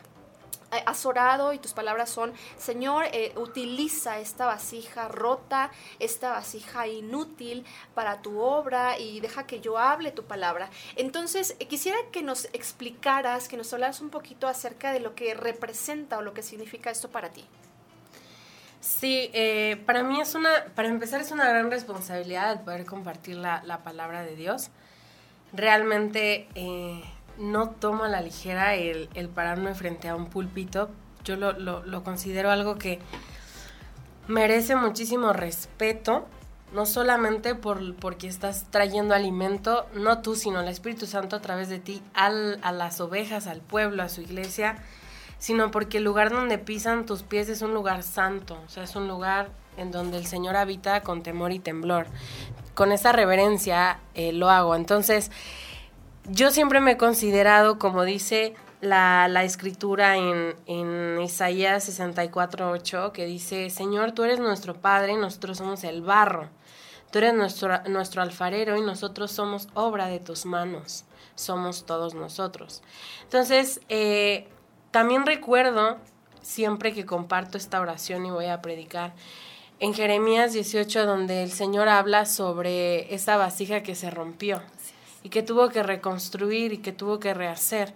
Has 0.86 1.04
orado 1.04 1.52
y 1.52 1.58
tus 1.58 1.74
palabras 1.74 2.08
son, 2.08 2.32
Señor, 2.56 3.04
eh, 3.12 3.34
utiliza 3.36 4.20
esta 4.20 4.46
vasija 4.46 5.06
rota, 5.06 5.70
esta 5.98 6.30
vasija 6.30 6.86
inútil 6.86 7.66
para 7.94 8.22
tu 8.22 8.40
obra 8.40 8.98
y 8.98 9.20
deja 9.20 9.46
que 9.46 9.60
yo 9.60 9.76
hable 9.76 10.12
tu 10.12 10.24
palabra. 10.24 10.70
Entonces, 10.96 11.56
eh, 11.58 11.68
quisiera 11.68 11.98
que 12.10 12.22
nos 12.22 12.46
explicaras, 12.54 13.48
que 13.48 13.58
nos 13.58 13.70
hablaras 13.74 14.00
un 14.00 14.08
poquito 14.08 14.48
acerca 14.48 14.94
de 14.94 15.00
lo 15.00 15.14
que 15.14 15.34
representa 15.34 16.16
o 16.16 16.22
lo 16.22 16.32
que 16.32 16.42
significa 16.42 16.90
esto 16.90 17.10
para 17.10 17.28
ti. 17.28 17.44
Sí, 18.82 19.30
eh, 19.32 19.80
para 19.86 20.02
mí 20.02 20.20
es 20.20 20.34
una, 20.34 20.50
para 20.74 20.88
empezar 20.88 21.20
es 21.20 21.30
una 21.30 21.48
gran 21.48 21.70
responsabilidad 21.70 22.64
poder 22.64 22.84
compartir 22.84 23.36
la, 23.36 23.80
palabra 23.84 24.24
de 24.24 24.34
Dios. 24.34 24.70
realmente 25.52 26.48
eh, 26.56 27.00
no 27.38 27.70
tomo 27.70 28.02
a 28.02 28.08
la 28.08 28.20
ligera 28.20 28.74
el, 28.74 29.08
el, 29.14 29.28
pararme 29.28 29.74
frente 29.76 30.08
a 30.08 30.16
un 30.16 30.26
púlpito. 30.26 30.90
Yo 31.22 31.36
lo, 31.36 31.52
lo, 31.52 31.84
lo 31.84 32.02
considero 32.02 32.50
algo 32.50 32.76
que 32.76 32.98
merece 34.26 34.74
muchísimo 34.74 35.32
respeto 35.32 36.26
no 36.72 36.84
solamente 36.84 37.54
por, 37.54 37.94
porque 37.96 38.26
estás 38.26 38.66
trayendo 38.70 39.14
alimento, 39.14 39.86
no 39.94 40.22
tú, 40.22 40.34
sino 40.34 40.60
el 40.60 40.68
Espíritu 40.68 41.06
Santo 41.06 41.36
a 41.36 41.40
través 41.40 41.68
de 41.68 41.78
ti, 41.78 42.02
al, 42.14 42.58
a 42.62 42.72
las 42.72 43.00
ovejas, 43.00 43.46
al 43.46 43.60
pueblo, 43.60 44.02
a 44.02 44.08
su 44.08 44.22
iglesia, 44.22 44.78
sino 45.42 45.72
porque 45.72 45.98
el 45.98 46.04
lugar 46.04 46.30
donde 46.30 46.56
pisan 46.56 47.04
tus 47.04 47.24
pies 47.24 47.48
es 47.48 47.62
un 47.62 47.74
lugar 47.74 48.04
santo, 48.04 48.56
o 48.64 48.68
sea, 48.68 48.84
es 48.84 48.94
un 48.94 49.08
lugar 49.08 49.50
en 49.76 49.90
donde 49.90 50.16
el 50.16 50.24
Señor 50.24 50.54
habita 50.54 51.00
con 51.00 51.24
temor 51.24 51.50
y 51.50 51.58
temblor. 51.58 52.06
Con 52.74 52.92
esa 52.92 53.10
reverencia 53.10 53.98
eh, 54.14 54.30
lo 54.32 54.50
hago. 54.50 54.76
Entonces, 54.76 55.32
yo 56.30 56.52
siempre 56.52 56.78
me 56.78 56.92
he 56.92 56.96
considerado, 56.96 57.80
como 57.80 58.04
dice 58.04 58.54
la, 58.80 59.26
la 59.26 59.42
escritura 59.42 60.16
en, 60.16 60.54
en 60.66 61.20
Isaías 61.20 61.88
64.8, 61.88 63.10
que 63.10 63.26
dice, 63.26 63.68
Señor, 63.68 64.12
tú 64.12 64.22
eres 64.22 64.38
nuestro 64.38 64.74
Padre, 64.74 65.16
nosotros 65.16 65.58
somos 65.58 65.82
el 65.82 66.02
barro. 66.02 66.50
Tú 67.10 67.18
eres 67.18 67.34
nuestro, 67.34 67.82
nuestro 67.88 68.22
alfarero 68.22 68.76
y 68.76 68.80
nosotros 68.80 69.32
somos 69.32 69.66
obra 69.74 70.06
de 70.06 70.20
tus 70.20 70.46
manos. 70.46 71.04
Somos 71.34 71.84
todos 71.84 72.14
nosotros. 72.14 72.84
Entonces, 73.24 73.80
eh, 73.88 74.46
también 74.92 75.26
recuerdo, 75.26 75.96
siempre 76.42 76.92
que 76.94 77.04
comparto 77.04 77.58
esta 77.58 77.80
oración 77.80 78.24
y 78.24 78.30
voy 78.30 78.46
a 78.46 78.62
predicar, 78.62 79.12
en 79.80 79.94
Jeremías 79.94 80.52
18, 80.52 81.06
donde 81.06 81.42
el 81.42 81.50
Señor 81.50 81.88
habla 81.88 82.24
sobre 82.24 83.12
esa 83.12 83.36
vasija 83.36 83.82
que 83.82 83.96
se 83.96 84.10
rompió 84.10 84.62
y 85.24 85.30
que 85.30 85.42
tuvo 85.42 85.70
que 85.70 85.82
reconstruir 85.82 86.72
y 86.72 86.78
que 86.78 86.92
tuvo 86.92 87.18
que 87.18 87.34
rehacer. 87.34 87.92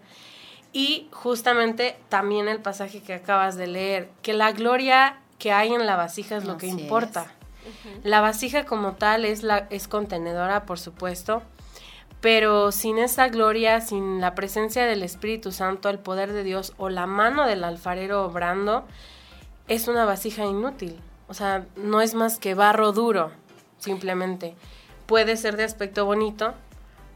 Y 0.73 1.09
justamente 1.13 1.97
también 2.09 2.49
el 2.49 2.61
pasaje 2.61 3.03
que 3.03 3.15
acabas 3.15 3.57
de 3.57 3.69
leer, 3.69 4.11
que 4.23 4.35
la 4.35 4.51
gloria 4.51 5.21
que 5.39 5.53
hay 5.53 5.73
en 5.75 5.87
la 5.87 5.97
vasija 5.97 6.37
es 6.37 6.45
lo 6.45 6.57
que 6.57 6.67
importa. 6.67 7.31
La 8.03 8.21
vasija 8.21 8.65
como 8.65 8.93
tal 8.93 9.25
es, 9.25 9.43
la, 9.43 9.67
es 9.71 9.87
contenedora, 9.87 10.65
por 10.67 10.79
supuesto, 10.79 11.43
pero 12.21 12.73
sin 12.73 12.99
esa 12.99 13.29
gloria, 13.29 13.81
sin 13.81 14.21
la 14.21 14.35
presencia 14.35 14.87
del 14.87 15.03
Espíritu 15.03 15.53
Santo, 15.53 15.89
el 15.89 15.99
poder 15.99 16.33
de 16.33 16.45
Dios 16.45 16.73
o 16.77 16.89
la 16.89 17.07
mano 17.07 17.47
del 17.47 17.65
alfarero 17.65 18.25
obrando, 18.25 18.85
es 19.69 19.89
una 19.89 20.05
vasija 20.05 20.45
inútil. 20.45 20.99
O 21.29 21.35
sea, 21.35 21.67
no 21.77 22.01
es 22.01 22.15
más 22.15 22.39
que 22.39 22.55
barro 22.55 22.93
duro, 22.93 23.31
simplemente. 23.79 24.55
Puede 25.07 25.37
ser 25.37 25.57
de 25.57 25.65
aspecto 25.65 26.05
bonito, 26.05 26.55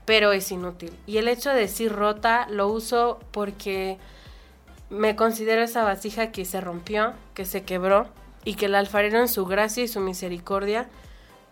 pero 0.05 0.33
es 0.33 0.51
inútil. 0.51 0.93
Y 1.07 1.19
el 1.19 1.29
hecho 1.29 1.51
de 1.51 1.61
decir 1.61 1.93
rota 1.93 2.47
lo 2.51 2.69
uso 2.69 3.21
porque 3.31 3.99
me 4.91 5.17
considero 5.17 5.63
esa 5.63 5.85
vasija 5.85 6.33
que 6.33 6.45
se 6.45 6.61
rompió, 6.61 7.15
que 7.35 7.45
se 7.45 7.63
quebró, 7.63 8.09
y 8.45 8.55
que 8.55 8.67
el 8.67 8.75
alfarero 8.75 9.21
en 9.21 9.29
su 9.29 9.47
gracia 9.47 9.85
y 9.85 9.89
su 9.89 10.01
misericordia 10.01 10.89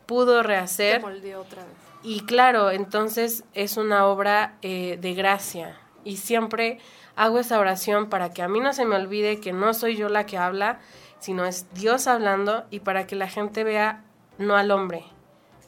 pudo 0.06 0.42
rehacer. 0.42 1.04
otra 1.04 1.64
vez. 1.64 1.87
Y 2.02 2.20
claro, 2.20 2.70
entonces 2.70 3.44
es 3.54 3.76
una 3.76 4.06
obra 4.06 4.56
eh, 4.62 4.98
de 5.00 5.14
gracia. 5.14 5.78
Y 6.04 6.18
siempre 6.18 6.78
hago 7.16 7.38
esa 7.38 7.58
oración 7.58 8.08
para 8.08 8.32
que 8.32 8.42
a 8.42 8.48
mí 8.48 8.60
no 8.60 8.72
se 8.72 8.84
me 8.84 8.96
olvide 8.96 9.40
que 9.40 9.52
no 9.52 9.74
soy 9.74 9.96
yo 9.96 10.08
la 10.08 10.24
que 10.24 10.38
habla, 10.38 10.78
sino 11.18 11.44
es 11.44 11.66
Dios 11.74 12.06
hablando 12.06 12.64
y 12.70 12.80
para 12.80 13.06
que 13.06 13.16
la 13.16 13.28
gente 13.28 13.64
vea 13.64 14.04
no 14.38 14.56
al 14.56 14.70
hombre, 14.70 15.04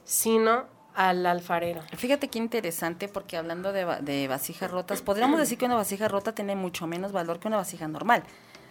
sino 0.05 0.67
al 0.95 1.27
alfarero. 1.27 1.83
Fíjate 1.97 2.29
qué 2.29 2.39
interesante 2.39 3.09
porque 3.09 3.37
hablando 3.37 3.73
de, 3.73 3.85
de 4.03 4.29
vasijas 4.29 4.71
rotas, 4.71 5.03
podríamos 5.03 5.41
decir 5.41 5.59
que 5.59 5.65
una 5.65 5.75
vasija 5.75 6.09
rota 6.09 6.35
tiene 6.35 6.55
mucho 6.55 6.87
menos 6.87 7.11
valor 7.13 7.41
que 7.41 7.49
una 7.49 7.57
vasija 7.57 7.89
normal. 7.89 8.23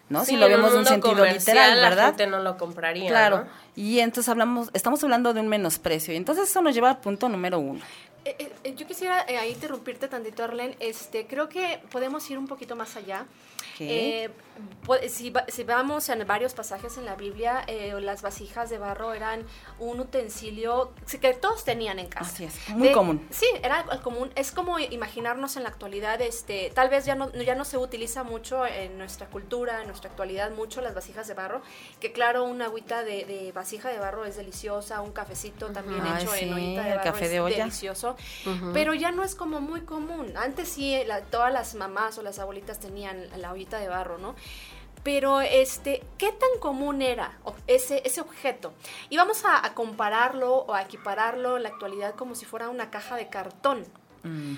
¿No? 0.10 0.26
si 0.26 0.36
lo 0.36 0.48
vemos 0.48 0.74
en 0.74 0.80
un 0.80 0.86
sentido 0.86 1.26
literal, 1.26 1.76
¿verdad? 1.76 1.98
La 1.98 2.06
gente 2.08 2.28
no 2.28 2.40
lo 2.40 2.58
compraría. 2.58 3.10
Claro. 3.10 3.48
Y 3.76 4.00
entonces 4.00 4.30
hablamos, 4.30 4.70
estamos 4.74 5.04
hablando 5.04 5.34
de 5.34 5.40
un 5.40 5.48
menosprecio. 5.48 6.14
Y 6.14 6.18
entonces 6.18 6.50
eso 6.50 6.62
nos 6.62 6.74
lleva 6.74 6.90
al 6.90 6.98
punto 7.00 7.30
número 7.30 7.60
uno. 7.60 7.82
Eh, 8.26 8.52
eh, 8.64 8.76
yo 8.76 8.86
quisiera 8.86 9.26
ahí 9.28 9.52
interrumpirte 9.52 10.08
tantito, 10.08 10.44
Arlen. 10.44 10.76
Este, 10.80 11.26
creo 11.26 11.48
que 11.48 11.80
podemos 11.92 12.30
ir 12.30 12.38
un 12.38 12.48
poquito 12.48 12.76
más 12.76 12.96
allá. 12.96 13.26
Eh, 13.80 14.30
si, 15.10 15.34
si, 15.48 15.64
vamos 15.64 16.10
en 16.10 16.26
varios 16.26 16.54
pasajes 16.54 16.98
en 16.98 17.06
la 17.06 17.16
Biblia, 17.16 17.64
eh, 17.68 17.94
las 18.02 18.22
vasijas 18.22 18.70
de 18.70 18.78
barro 18.78 19.14
eran 19.14 19.46
un 19.78 20.00
utensilio 20.00 20.94
que 21.22 21.34
todos 21.34 21.64
tenían 21.64 22.00
en 22.00 22.08
casa. 22.08 22.32
Así 22.32 22.46
es, 22.46 22.70
muy 22.70 22.92
común. 22.92 23.26
Sí, 23.30 23.46
era 23.64 23.86
común. 24.02 24.32
Es 24.36 24.52
como 24.52 24.80
imaginarnos 24.80 25.58
en 25.58 25.64
la 25.64 25.70
actualidad, 25.70 26.22
este, 26.22 26.72
tal 26.74 26.90
vez 26.90 27.06
ya 27.06 27.16
no, 27.16 27.32
ya 27.34 27.56
no 27.56 27.66
se 27.66 27.78
utiliza 27.78 28.24
mucho 28.24 28.66
en 28.66 28.98
nuestra 28.98 29.28
cultura, 29.28 29.82
en 29.82 29.88
nuestra 29.88 30.10
actualidad, 30.10 30.52
mucho 30.52 30.82
las 30.82 30.96
vasijas 30.96 31.28
de 31.28 31.34
barro, 31.34 31.62
que 32.00 32.12
claro, 32.12 32.44
una 32.44 32.66
agüita 32.66 33.04
de, 33.04 33.52
vasija 33.54 33.90
de 33.90 34.00
barro 34.00 34.26
es 34.26 34.38
deliciosa, 34.38 35.02
un 35.02 35.12
cafecito 35.12 35.68
también 35.68 36.02
hecho 36.06 36.34
en 36.36 36.54
ollita 36.54 36.84
de 36.84 36.90
barro 36.96 37.04
café 37.04 37.30
de 37.30 37.40
olla. 37.40 37.58
delicioso, 37.58 38.16
pero 38.74 38.94
ya 38.94 39.12
no 39.12 39.24
es 39.24 39.36
como 39.36 39.62
muy 39.62 39.82
común. 39.82 40.34
Antes 40.38 40.70
sí, 40.70 40.98
todas 41.30 41.54
las 41.54 41.76
mamás 41.76 42.18
o 42.18 42.22
las 42.22 42.40
abuelitas 42.40 42.80
tenían 42.80 43.28
la 43.38 43.52
ollita 43.52 43.80
de 43.80 43.88
barro, 43.88 44.18
¿no? 44.18 44.36
Pero, 45.04 45.42
este, 45.42 46.04
¿qué 46.18 46.32
tan 46.32 46.50
común 46.60 47.02
era 47.02 47.38
ese, 47.68 48.02
ese 48.06 48.22
objeto? 48.22 48.74
Y 49.10 49.18
vamos 49.18 49.44
a, 49.46 49.74
compararlo 49.74 50.54
o 50.56 50.74
a 50.74 50.82
equipararlo 50.82 51.58
en 51.58 51.64
la 51.64 51.70
actualidad 51.70 52.16
como 52.16 52.36
si 52.36 52.46
fuera 52.46 52.70
una 52.70 52.90
caja 52.90 53.16
de 53.16 53.30
cartón, 53.30 53.86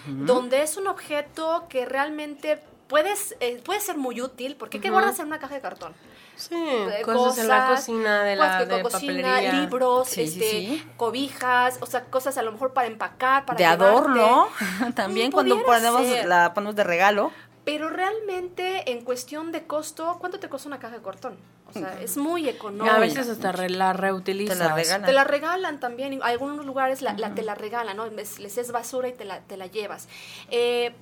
donde 0.07 0.63
es 0.63 0.77
un 0.77 0.88
objeto 0.88 1.65
que 1.69 1.86
realmente 1.86 2.60
puedes, 2.88 3.38
eh, 3.39 3.62
puede 3.63 3.79
ser 3.79 3.98
muy 3.98 4.19
útil, 4.19 4.57
porque 4.57 4.81
¿qué 4.81 4.89
guardas 4.89 5.19
en 5.19 5.27
una 5.27 5.39
caja 5.39 5.55
de 5.55 5.62
cartón? 5.62 5.93
Sí, 6.36 6.55
eh, 6.55 7.01
cosas, 7.03 7.38
en 7.38 7.48
la 7.48 7.67
cocina, 7.67 8.24
de 8.24 8.36
la 8.36 8.65
de 8.65 8.81
cocina, 8.81 9.39
libros, 9.39 10.17
este, 10.17 10.83
cobijas, 10.98 11.77
o 11.81 11.86
sea, 11.86 12.05
cosas 12.05 12.38
a 12.38 12.41
lo 12.41 12.51
mejor 12.51 12.74
para 12.74 12.88
empacar, 12.88 13.45
para 13.45 13.57
De 13.57 13.65
adorno, 13.65 14.48
también 14.95 15.29
mm, 15.29 15.31
cuando 15.31 15.63
ponemos, 15.63 16.01
la 16.25 16.53
ponemos 16.53 16.75
de 16.75 16.83
regalo. 16.83 17.31
Pero 17.71 17.89
realmente, 17.89 18.91
en 18.91 19.05
cuestión 19.05 19.53
de 19.53 19.65
costo, 19.65 20.17
¿cuánto 20.19 20.41
te 20.41 20.49
cuesta 20.49 20.67
una 20.67 20.77
caja 20.77 20.97
de 20.97 21.01
cartón? 21.01 21.37
O 21.69 21.71
sea, 21.71 22.01
es 22.01 22.17
muy 22.17 22.49
económico. 22.49 22.93
A 22.93 22.99
veces 22.99 23.29
hasta 23.29 23.53
la 23.53 23.93
reutilizan. 23.93 24.57
Te 24.57 24.63
la 24.65 24.75
regalan. 24.75 25.05
Te 25.05 25.13
la 25.13 25.23
regalan 25.23 25.79
también. 25.79 26.11
En 26.11 26.21
algunos 26.21 26.65
lugares 26.65 27.01
la, 27.01 27.15
te 27.33 27.43
la 27.43 27.55
regalan, 27.55 27.95
¿no? 27.95 28.07
Les 28.07 28.57
es 28.57 28.71
basura 28.73 29.07
y 29.07 29.13
te 29.13 29.23
la, 29.23 29.39
te 29.39 29.55
la 29.55 29.67
llevas. 29.67 30.09
Eh, 30.49 30.93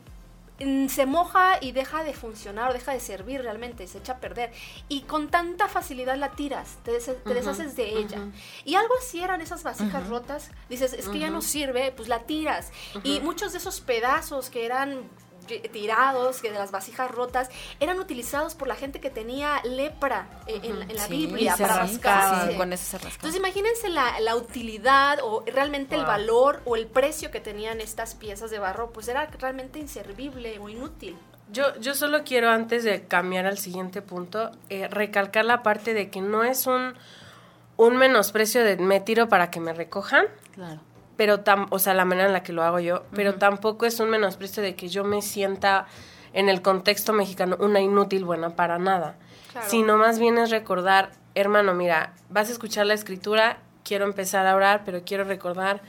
se 0.90 1.08
moja 1.08 1.58
y 1.60 1.72
deja 1.72 2.04
de 2.04 2.14
funcionar, 2.14 2.72
deja 2.74 2.92
de 2.92 3.00
servir 3.00 3.42
realmente, 3.42 3.88
se 3.88 3.98
echa 3.98 4.14
a 4.14 4.18
perder. 4.18 4.52
Y 4.90 5.02
con 5.02 5.30
tanta 5.30 5.70
facilidad 5.70 6.18
la 6.18 6.34
tiras, 6.34 6.78
te, 6.84 6.92
deshaces 6.92 7.78
de 7.78 7.98
ella. 7.98 8.28
Y 8.64 8.76
algo 8.76 8.94
así 9.00 9.24
eran 9.24 9.42
esas 9.42 9.64
vasijas 9.64 10.08
rotas. 10.08 10.52
Dices, 10.70 10.94
es 10.94 11.10
que 11.10 11.18
ya 11.18 11.32
no 11.32 11.42
sirve, 11.42 11.92
pues 11.94 12.10
la 12.10 12.20
tiras. 12.20 12.72
Y 13.04 13.22
muchos 13.22 13.54
de 13.54 13.58
esos 13.58 13.82
pedazos 13.82 14.52
que 14.52 14.68
eran 14.68 15.10
tirados, 15.72 16.42
que 16.42 16.52
de 16.52 16.58
las 16.58 16.72
vasijas 16.72 17.10
rotas, 17.12 17.50
eran 17.80 18.00
utilizados 18.00 18.56
por 18.56 18.68
la 18.68 18.76
gente 18.76 19.00
que 19.00 19.10
tenía 19.10 19.62
lepra 19.64 20.28
eh, 20.48 20.60
en, 20.64 20.96
la 20.96 21.08
Biblia 21.08 21.56
para 21.58 21.78
rascarse. 21.78 22.52
Entonces 22.54 23.36
imagínense 23.36 23.90
la, 23.90 24.20
la, 24.20 24.36
utilidad 24.36 25.20
o 25.24 25.44
realmente 25.46 25.96
el 25.96 26.06
valor 26.06 26.62
o 26.66 26.76
el 26.76 26.88
precio 26.88 27.32
que 27.32 27.40
tenían 27.40 27.82
estas 27.82 28.16
piezas 28.16 28.52
de 28.52 28.60
barro, 28.60 28.92
pues 28.92 29.08
era 29.08 29.26
realmente 29.26 29.80
inservible 29.80 30.60
o 30.60 30.70
inútil. 30.70 31.18
Yo, 31.52 31.76
yo 31.80 31.96
solo 31.96 32.24
quiero, 32.24 32.52
antes 32.52 32.84
de 32.84 33.08
cambiar 33.08 33.48
al 33.48 33.58
siguiente 33.58 34.02
punto, 34.02 34.52
eh, 34.70 34.88
recalcar 34.88 35.46
la 35.46 35.64
parte 35.64 35.96
de 35.96 36.12
que 36.12 36.22
no 36.22 36.44
es 36.44 36.68
un, 36.68 36.94
un 37.76 37.98
menosprecio 37.98 38.64
de 38.64 38.78
me 38.78 39.00
tiro 39.00 39.30
para 39.30 39.50
que 39.50 39.60
me 39.60 39.74
recojan. 39.74 40.26
Claro 40.54 40.82
pero 41.20 41.42
tam, 41.42 41.68
o 41.70 41.80
sea, 41.80 41.94
la 41.94 42.06
manera 42.06 42.28
en 42.28 42.34
la 42.34 42.44
que 42.44 42.54
lo 42.54 42.64
hago 42.64 42.80
yo, 42.80 43.04
pero 43.14 43.36
tampoco 43.36 43.86
es 43.86 44.00
un 44.00 44.10
menosprecio 44.10 44.64
de 44.64 44.76
que 44.76 44.88
yo 44.88 45.04
me 45.04 45.22
sienta 45.22 45.86
en 46.32 46.48
el 46.48 46.62
contexto 46.62 47.12
mexicano 47.12 47.58
una 47.60 47.82
inútil 47.82 48.24
buena 48.24 48.52
para 48.56 48.80
nada, 48.80 49.18
sino 49.68 49.98
más 49.98 50.18
bien 50.18 50.38
es 50.38 50.50
recordar, 50.50 51.12
hermano, 51.36 51.74
mira, 51.74 52.14
vas 52.30 52.48
a 52.48 52.54
escuchar 52.54 52.86
la 52.86 52.94
escritura, 52.94 53.58
quiero 53.84 54.06
empezar 54.06 54.48
a 54.48 54.56
orar, 54.56 54.84
pero 54.86 55.02
quiero 55.04 55.26
recordar 55.26 55.82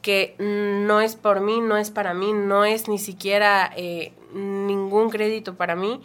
que 0.00 0.36
no 0.38 1.02
es 1.02 1.16
por 1.16 1.42
mí, 1.42 1.60
no 1.60 1.76
es 1.76 1.90
para 1.90 2.14
mí, 2.14 2.32
no 2.32 2.64
es 2.64 2.88
ni 2.88 2.98
siquiera 2.98 3.70
eh, 3.76 4.14
ningún 4.32 5.10
crédito 5.10 5.54
para 5.54 5.76
mí, 5.76 6.00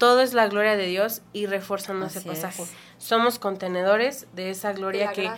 todo 0.00 0.22
es 0.22 0.32
la 0.32 0.48
gloria 0.48 0.78
de 0.78 0.86
Dios 0.86 1.20
y 1.34 1.44
reforzando 1.44 2.06
ese 2.06 2.22
pasaje. 2.22 2.64
Somos 2.96 3.38
contenedores 3.38 4.26
de 4.32 4.48
esa 4.48 4.72
gloria 4.72 5.12
que 5.12 5.30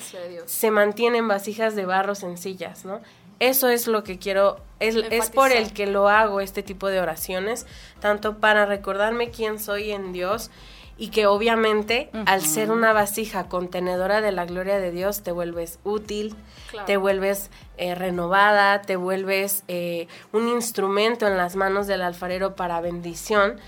se 0.46 0.70
mantiene 0.70 1.18
en 1.18 1.26
vasijas 1.26 1.74
de 1.74 1.84
barro 1.84 2.14
sencillas, 2.14 2.84
¿no? 2.84 3.00
Eso 3.40 3.68
es 3.68 3.88
lo 3.88 4.04
que 4.04 4.20
quiero, 4.20 4.60
es, 4.78 4.94
es, 4.94 5.30
por 5.30 5.50
el 5.50 5.72
que 5.72 5.88
lo 5.88 6.08
hago 6.08 6.40
este 6.40 6.62
tipo 6.62 6.86
de 6.86 7.00
oraciones, 7.00 7.66
tanto 7.98 8.38
para 8.38 8.64
recordarme 8.64 9.30
quién 9.30 9.58
soy 9.58 9.90
en 9.90 10.12
Dios 10.12 10.48
y 10.96 11.08
que 11.08 11.26
obviamente 11.26 12.10
al 12.26 12.42
ser 12.42 12.70
una 12.70 12.92
vasija 12.92 13.48
contenedora 13.48 14.20
de 14.20 14.30
la 14.30 14.44
gloria 14.44 14.78
de 14.78 14.92
Dios 14.92 15.24
te 15.24 15.32
vuelves 15.32 15.80
útil, 15.82 16.36
te 16.86 16.96
vuelves 16.96 17.50
eh, 17.78 17.96
renovada, 17.96 18.82
te 18.82 18.94
vuelves 18.94 19.64
eh, 19.66 20.06
un 20.32 20.46
instrumento 20.46 21.26
en 21.26 21.36
las 21.36 21.56
manos 21.56 21.88
del 21.88 22.02
alfarero 22.02 22.54
para 22.54 22.80
bendición, 22.80 23.58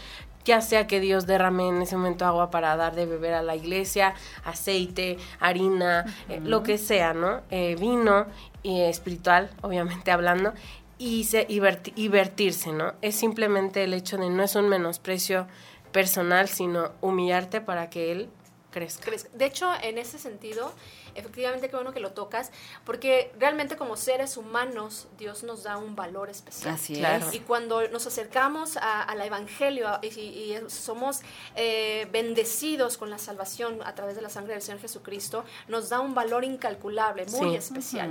ya 0.45 0.61
sea 0.61 0.87
que 0.87 1.01
Dios 1.01 1.27
derrame 1.27 1.69
en 1.69 1.83
ese 1.83 1.97
momento 1.97 2.27
agua 2.27 2.51
para 2.51 2.77
dar 2.77 2.95
de 2.95 3.07
beber 3.07 3.35
a 3.35 3.43
la 3.43 3.57
iglesia, 3.57 4.15
aceite, 4.45 5.19
harina, 5.41 6.05
eh, 6.29 6.41
lo 6.43 6.63
que 6.63 6.79
sea, 6.79 7.15
¿no? 7.15 7.43
vino 7.51 8.27
y 8.63 8.81
espiritual, 8.83 9.51
obviamente 9.63 10.11
hablando, 10.11 10.53
y, 10.99 11.25
se, 11.25 11.47
y, 11.49 12.09
vertirse, 12.09 12.73
¿no? 12.73 12.95
Es 13.03 13.17
simplemente 13.17 13.85
el 13.85 13.95
hecho 13.95 14.17
de 14.17 14.31
no 14.31 14.43
es 14.43 14.55
un 14.55 14.69
menosprecio 14.69 15.47
personal, 15.93 16.49
sino 16.49 16.93
humillarte 17.01 17.61
para 17.61 17.91
que 17.91 18.13
él 18.13 18.29
crezca. 18.71 19.11
De 19.33 19.45
hecho, 19.45 19.71
en 19.83 19.99
ese 19.99 20.19
sentido, 20.19 20.73
efectivamente 21.15 21.69
qué 21.69 21.77
bueno 21.77 21.93
que 21.93 22.01
lo 22.01 22.13
tocas, 22.13 22.51
porque 22.85 23.33
realmente 23.39 23.77
como 23.77 23.97
seres 23.97 24.37
humanos 24.37 25.07
Dios 25.19 25.43
nos 25.43 25.63
da 25.63 25.77
un 25.77 25.97
valor 25.97 26.31
especial. 26.31 26.75
Así 26.75 27.03
es. 27.03 27.35
Y 27.35 27.41
cuando 27.41 27.87
nos 27.89 28.07
acercamos 28.07 28.77
al 28.77 29.21
Evangelio 29.21 29.89
y, 30.03 30.55
somos 30.69 31.21
eh, 31.57 32.09
bendecidos 32.13 32.97
con 32.97 33.11
la 33.11 33.19
salvación 33.19 33.81
a 33.85 33.95
través 33.95 34.17
de 34.17 34.23
la 34.23 34.29
sangre 34.29 34.55
del 34.55 34.63
Señor 34.63 34.81
Jesucristo, 34.81 35.45
nos 35.69 35.89
da 35.89 36.01
un 36.01 36.15
valor 36.15 36.45
incalculable, 36.45 37.27
muy 37.27 37.57
especial. 37.57 38.11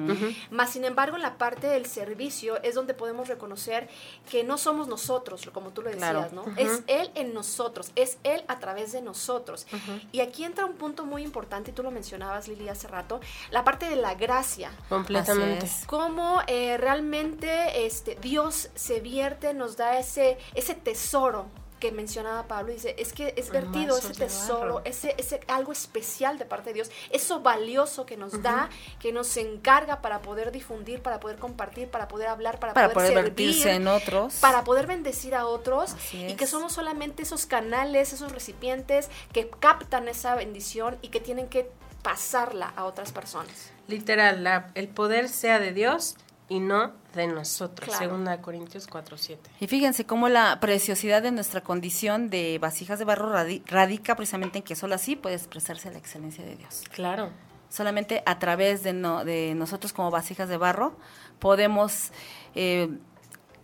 Más 0.51 0.71
sin 0.71 0.85
embargo, 0.85 1.15
en 1.15 1.21
la 1.21 1.37
parte 1.37 1.67
del 1.67 1.85
servicio 1.85 2.61
es 2.63 2.75
donde 2.75 2.93
podemos 2.93 3.27
reconocer 3.27 3.89
que 4.29 4.43
no 4.43 4.57
somos 4.57 4.87
nosotros, 4.87 5.49
como 5.53 5.71
tú 5.71 5.81
lo 5.81 5.89
decías, 5.89 6.33
¿no? 6.33 6.45
Es 6.57 6.83
Él 6.87 7.11
en 7.15 7.33
nosotros, 7.33 7.91
es 7.95 8.17
Él 8.23 8.43
a 8.47 8.59
través 8.59 8.91
de 8.91 9.01
nosotros. 9.01 9.67
Y 10.11 10.21
aquí 10.21 10.43
entra 10.43 10.65
un 10.65 10.73
punto 10.73 11.05
muy 11.05 11.23
importante, 11.23 11.71
y 11.71 11.73
tú 11.73 11.83
lo 11.83 11.91
mencionabas, 11.91 12.47
Lili, 12.47 12.69
hace 12.69 12.87
rato, 12.93 13.19
la 13.51 13.63
parte 13.63 13.89
de 13.89 13.95
la 13.95 14.15
gracia. 14.15 14.71
Completamente. 14.87 15.67
Cómo 15.87 16.41
eh, 16.47 16.77
realmente 16.77 17.85
este, 17.85 18.15
Dios 18.21 18.69
se 18.75 18.99
vierte, 19.01 19.53
nos 19.53 19.75
da 19.75 19.99
ese, 19.99 20.37
ese 20.53 20.75
tesoro 20.75 21.47
que 21.83 21.91
mencionaba 21.91 22.47
Pablo, 22.47 22.71
dice, 22.71 22.95
es 22.97 23.11
que 23.11 23.33
es 23.35 23.49
vertido 23.49 23.97
ese 23.97 24.13
tesoro, 24.13 24.81
ese, 24.85 25.15
ese 25.17 25.41
algo 25.49 25.73
especial 25.73 26.37
de 26.37 26.45
parte 26.45 26.69
de 26.69 26.75
Dios, 26.75 26.91
eso 27.09 27.41
valioso 27.41 28.05
que 28.05 28.15
nos 28.15 28.41
da, 28.41 28.69
que 28.99 29.11
nos 29.11 29.35
encarga 29.35 30.01
para 30.01 30.21
poder 30.21 30.53
difundir, 30.53 31.01
para 31.01 31.19
poder 31.19 31.39
compartir, 31.39 31.89
para 31.89 32.07
poder 32.07 32.29
hablar, 32.29 32.57
para, 32.57 32.73
para 32.73 32.93
poder, 32.93 33.11
servir, 33.11 33.67
en 33.67 33.89
otros, 33.89 34.35
para 34.35 34.63
poder 34.63 34.87
bendecir 34.87 35.35
a 35.35 35.45
otros 35.45 35.93
y 36.13 36.35
que 36.35 36.47
somos 36.47 36.71
solamente 36.71 37.23
esos 37.23 37.45
canales, 37.45 38.13
esos 38.13 38.31
recipientes 38.31 39.09
que 39.33 39.49
captan 39.49 40.07
esa 40.07 40.35
bendición 40.35 40.97
y 41.01 41.09
que 41.09 41.19
tienen 41.19 41.49
que 41.49 41.69
pasarla 42.03 42.71
a 42.75 42.85
otras 42.85 43.11
personas. 43.11 43.71
Literal, 43.87 44.69
el 44.75 44.87
poder 44.89 45.27
sea 45.29 45.59
de 45.59 45.73
Dios 45.73 46.15
y 46.49 46.59
no 46.59 46.91
de 47.15 47.27
nosotros, 47.27 47.95
segunda 47.95 48.41
Corintios 48.41 48.87
4:7. 48.87 49.37
Y 49.59 49.67
fíjense 49.67 50.05
cómo 50.05 50.29
la 50.29 50.59
preciosidad 50.59 51.21
de 51.21 51.31
nuestra 51.31 51.61
condición 51.61 52.29
de 52.29 52.59
vasijas 52.59 52.99
de 52.99 53.05
barro 53.05 53.31
radica 53.65 54.15
precisamente 54.15 54.59
en 54.59 54.63
que 54.63 54.75
solo 54.75 54.95
así 54.95 55.15
puede 55.15 55.35
expresarse 55.35 55.89
la 55.91 55.97
excelencia 55.97 56.43
de 56.43 56.55
Dios. 56.55 56.83
Claro. 56.91 57.31
Solamente 57.69 58.21
a 58.25 58.37
través 58.37 58.83
de, 58.83 58.93
de 58.93 59.53
nosotros 59.55 59.93
como 59.93 60.11
vasijas 60.11 60.49
de 60.49 60.57
barro 60.57 60.95
podemos 61.39 62.11
eh, 62.55 62.89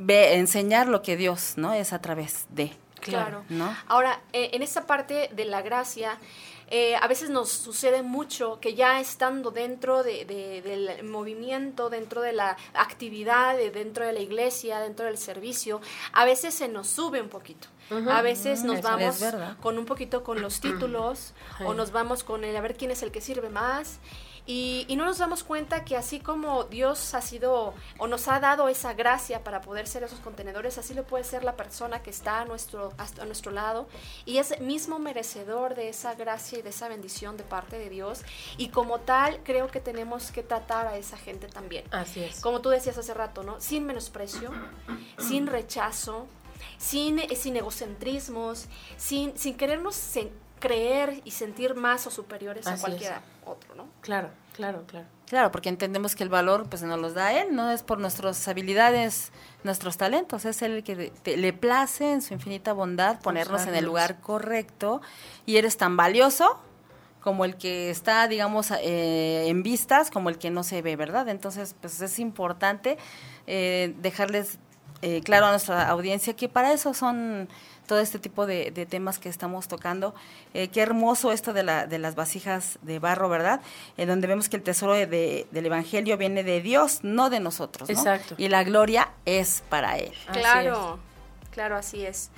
enseñar 0.07 0.87
lo 0.87 1.01
que 1.01 1.17
Dios 1.17 1.53
no 1.57 1.73
es 1.73 1.93
a 1.93 2.01
través 2.01 2.47
de. 2.49 2.71
Claro. 3.01 3.45
¿no? 3.49 3.75
Ahora, 3.87 4.19
eh, 4.33 4.49
en 4.53 4.61
esa 4.61 4.85
parte 4.85 5.29
de 5.33 5.45
la 5.45 5.61
gracia, 5.61 6.17
eh, 6.71 6.95
a 6.95 7.07
veces 7.07 7.29
nos 7.29 7.49
sucede 7.49 8.03
mucho 8.03 8.59
que 8.59 8.75
ya 8.75 8.99
estando 8.99 9.51
dentro 9.51 10.03
de, 10.03 10.25
del 10.25 11.03
movimiento, 11.03 11.89
dentro 11.89 12.21
de 12.21 12.33
la 12.33 12.57
actividad, 12.73 13.57
dentro 13.73 14.05
de 14.05 14.13
la 14.13 14.19
iglesia, 14.19 14.79
dentro 14.79 15.05
del 15.05 15.17
servicio, 15.17 15.81
a 16.13 16.25
veces 16.25 16.53
se 16.53 16.67
nos 16.67 16.87
sube 16.87 17.21
un 17.21 17.29
poquito. 17.29 17.67
A 18.09 18.21
veces 18.21 18.63
nos 18.63 18.83
vamos 18.83 19.19
con 19.61 19.79
un 19.79 19.85
poquito 19.85 20.23
con 20.23 20.41
los 20.41 20.59
títulos 20.61 21.33
o 21.65 21.73
nos 21.73 21.91
vamos 21.91 22.23
con 22.23 22.43
el 22.43 22.55
a 22.55 22.61
ver 22.61 22.77
quién 22.77 22.91
es 22.91 23.01
el 23.01 23.11
que 23.11 23.21
sirve 23.21 23.49
más 23.49 23.99
y, 24.51 24.95
no 24.95 25.05
nos 25.05 25.19
damos 25.19 25.43
cuenta 25.43 25.85
que 25.85 25.95
así 25.95 26.19
como 26.19 26.63
Dios 26.63 27.13
ha 27.13 27.21
sido 27.21 27.75
o 27.99 28.07
nos 28.07 28.27
ha 28.27 28.39
dado 28.39 28.67
esa 28.67 28.93
gracia 28.95 29.43
para 29.43 29.61
poder 29.61 29.85
ser 29.85 30.01
esos 30.01 30.19
contenedores, 30.21 30.79
así 30.79 30.95
lo 30.95 31.03
puede 31.03 31.23
ser 31.23 31.43
la 31.43 31.55
persona 31.55 32.01
que 32.01 32.09
está 32.09 32.41
a 32.41 32.45
nuestro, 32.45 32.91
a 32.97 33.25
nuestro 33.25 33.51
lado 33.51 33.87
y 34.25 34.39
es 34.39 34.59
mismo 34.59 34.97
merecedor 34.97 35.75
de 35.75 35.89
esa 35.89 36.15
gracia 36.15 36.57
y 36.57 36.61
de 36.63 36.69
esa 36.69 36.87
bendición 36.89 37.37
de 37.37 37.43
parte 37.43 37.77
de 37.77 37.91
Dios. 37.91 38.23
Y 38.57 38.69
como 38.69 39.01
tal, 39.01 39.39
creo 39.43 39.67
que 39.67 39.81
tenemos 39.81 40.31
que 40.31 40.41
tratar 40.41 40.87
a 40.87 40.97
esa 40.97 41.15
gente 41.15 41.47
también. 41.47 41.85
Así 41.91 42.23
es. 42.23 42.41
Como 42.41 42.59
tú 42.59 42.69
decías 42.69 42.97
hace 42.97 43.13
rato, 43.13 43.43
¿no? 43.43 43.61
Sin 43.61 43.85
menosprecio, 43.85 44.51
sin 45.19 45.45
rechazo, 45.45 46.25
sin, 46.79 47.19
sin 47.35 47.55
egocentrismos, 47.55 48.65
sin, 48.97 49.37
sin 49.37 49.57
querernos 49.57 49.95
creer 50.59 51.21
y 51.25 51.31
sentir 51.31 51.75
más 51.75 52.05
o 52.07 52.11
superiores 52.11 52.67
a 52.67 52.77
cualquiera 52.77 53.21
otro, 53.45 53.75
¿no? 53.75 53.87
Claro, 54.01 54.29
claro, 54.53 54.83
claro. 54.87 55.07
Claro, 55.27 55.51
porque 55.51 55.69
entendemos 55.69 56.15
que 56.15 56.23
el 56.23 56.29
valor 56.29 56.67
pues 56.69 56.81
nos 56.81 56.99
los 56.99 57.13
da 57.13 57.33
él, 57.33 57.55
no 57.55 57.69
es 57.69 57.83
por 57.83 57.99
nuestras 57.99 58.47
habilidades, 58.47 59.31
nuestros 59.63 59.97
talentos, 59.97 60.43
es 60.45 60.61
él 60.63 60.77
el 60.77 60.83
que 60.83 61.11
le 61.37 61.53
place 61.53 62.11
en 62.11 62.23
su 62.23 62.33
infinita 62.33 62.73
bondad 62.73 63.19
ponernos 63.21 63.67
en 63.67 63.75
el 63.75 63.85
lugar 63.85 64.19
correcto 64.21 65.01
y 65.45 65.57
eres 65.57 65.77
tan 65.77 65.95
valioso 65.95 66.59
como 67.21 67.45
el 67.45 67.57
que 67.57 67.89
está, 67.89 68.27
digamos, 68.27 68.71
eh, 68.71 69.45
en 69.47 69.61
vistas, 69.61 70.09
como 70.09 70.29
el 70.29 70.37
que 70.37 70.49
no 70.49 70.63
se 70.63 70.81
ve, 70.81 70.95
¿verdad? 70.95 71.27
Entonces, 71.29 71.75
pues 71.79 72.01
es 72.01 72.17
importante 72.17 72.97
eh, 73.45 73.93
dejarles 74.01 74.57
eh, 75.01 75.21
claro 75.21 75.47
a 75.47 75.51
nuestra 75.51 75.87
audiencia 75.89 76.35
que 76.35 76.49
para 76.49 76.73
eso 76.73 76.93
son 76.93 77.49
todo 77.89 77.99
este 77.99 78.19
tipo 78.19 78.45
de, 78.45 78.71
temas 78.87 79.17
que 79.17 79.29
estamos 79.29 79.67
tocando. 79.67 80.13
Eh, 80.53 80.67
qué 80.67 80.81
hermoso 80.81 81.31
esto 81.31 81.53
de, 81.53 81.63
la, 81.63 81.87
de 81.87 81.97
las 81.97 82.13
vasijas 82.13 82.77
de 82.83 82.99
barro, 82.99 83.29
¿verdad? 83.29 83.61
En 83.97 84.07
donde 84.07 84.27
vemos 84.27 84.47
que 84.47 84.57
el 84.57 84.61
tesoro 84.61 84.93
de, 84.93 85.47
del 85.49 85.65
Evangelio 85.65 86.15
viene 86.15 86.43
de 86.43 86.61
Dios, 86.61 86.99
no 87.01 87.31
de 87.31 87.39
nosotros. 87.39 87.89
Exacto. 87.89 88.35
Y 88.37 88.47
la 88.47 88.63
gloria 88.63 89.09
es 89.25 89.63
para 89.69 89.97
Él. 89.97 90.13
Claro, 90.31 90.99
claro, 91.49 91.77
así 91.77 92.05
es. 92.05 92.29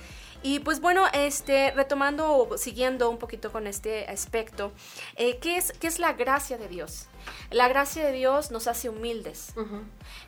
Y 0.42 0.60
pues 0.60 0.80
bueno, 0.80 1.04
este, 1.12 1.70
retomando 1.72 2.34
o 2.34 2.56
siguiendo 2.56 3.10
un 3.10 3.18
poquito 3.18 3.52
con 3.52 3.66
este 3.66 4.06
aspecto, 4.06 4.72
eh, 5.16 5.38
¿qué, 5.38 5.58
es, 5.58 5.72
¿qué 5.72 5.86
es 5.86 5.98
la 5.98 6.14
gracia 6.14 6.56
de 6.56 6.68
Dios? 6.68 7.08
La 7.50 7.68
gracia 7.68 8.06
de 8.06 8.12
Dios 8.12 8.50
nos 8.50 8.68
hace 8.68 8.88
humildes. 8.88 9.52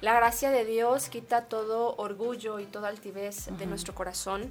La 0.02 0.14
gracia 0.14 0.50
de 0.50 0.66
Dios 0.66 1.08
quita 1.08 1.46
todo 1.46 1.96
orgullo 1.96 2.60
y 2.60 2.66
toda 2.66 2.88
altivez 2.88 3.48
de 3.58 3.66
nuestro 3.66 3.94
corazón. 3.94 4.50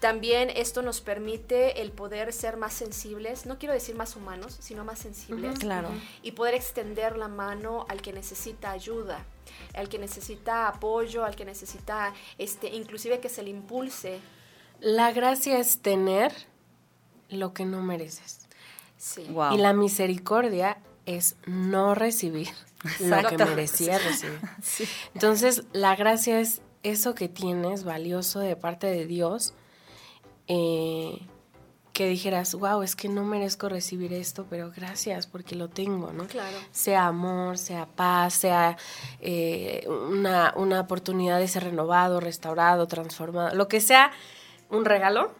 También 0.00 0.50
esto 0.50 0.82
nos 0.82 1.00
permite 1.00 1.82
el 1.82 1.90
poder 1.90 2.32
ser 2.32 2.56
más 2.56 2.72
sensibles, 2.72 3.46
no 3.46 3.58
quiero 3.58 3.74
decir 3.74 3.96
más 3.96 4.14
humanos, 4.14 4.56
sino 4.60 4.84
más 4.84 5.00
sensibles. 5.00 5.58
claro. 5.58 5.88
Y 6.22 6.32
poder 6.32 6.54
extender 6.54 7.16
la 7.16 7.26
mano 7.26 7.84
al 7.88 8.00
que 8.00 8.12
necesita 8.12 8.70
ayuda, 8.70 9.24
al 9.74 9.88
que 9.88 9.98
necesita 9.98 10.68
apoyo, 10.68 11.24
al 11.24 11.34
que 11.34 11.44
necesita, 11.44 12.14
este, 12.38 12.68
inclusive 12.68 13.18
que 13.18 13.28
se 13.28 13.42
le 13.42 13.50
impulse. 13.50 14.20
La 14.80 15.10
gracia 15.10 15.58
es 15.58 15.80
tener 15.80 16.32
lo 17.28 17.52
que 17.52 17.64
no 17.64 17.82
mereces. 17.82 18.46
Sí. 18.96 19.26
Y 19.52 19.56
la 19.56 19.72
misericordia 19.72 20.78
es 21.06 21.36
no 21.46 21.96
recibir 21.96 22.48
lo 23.00 23.28
que 23.28 23.36
merecía 23.36 23.98
recibir. 23.98 24.38
Entonces, 25.14 25.64
la 25.72 25.96
gracia 25.96 26.38
es 26.38 26.60
eso 26.84 27.16
que 27.16 27.28
tienes 27.28 27.82
valioso 27.82 28.38
de 28.38 28.54
parte 28.54 28.86
de 28.86 29.06
Dios 29.06 29.54
eh, 30.48 31.20
que 31.92 32.08
dijeras, 32.08 32.54
wow, 32.54 32.82
es 32.82 32.94
que 32.94 33.08
no 33.08 33.24
merezco 33.24 33.68
recibir 33.68 34.12
esto, 34.12 34.46
pero 34.48 34.70
gracias 34.70 35.26
porque 35.26 35.56
lo 35.56 35.68
tengo, 35.68 36.12
¿no? 36.12 36.26
Claro. 36.26 36.56
Sea 36.70 37.08
amor, 37.08 37.58
sea 37.58 37.86
paz, 37.86 38.34
sea 38.34 38.76
eh, 39.20 39.86
una, 39.88 40.52
una 40.56 40.80
oportunidad 40.80 41.38
de 41.38 41.48
ser 41.48 41.64
renovado, 41.64 42.20
restaurado, 42.20 42.86
transformado, 42.86 43.54
lo 43.56 43.66
que 43.66 43.80
sea 43.80 44.12
un 44.70 44.84
regalo, 44.84 45.32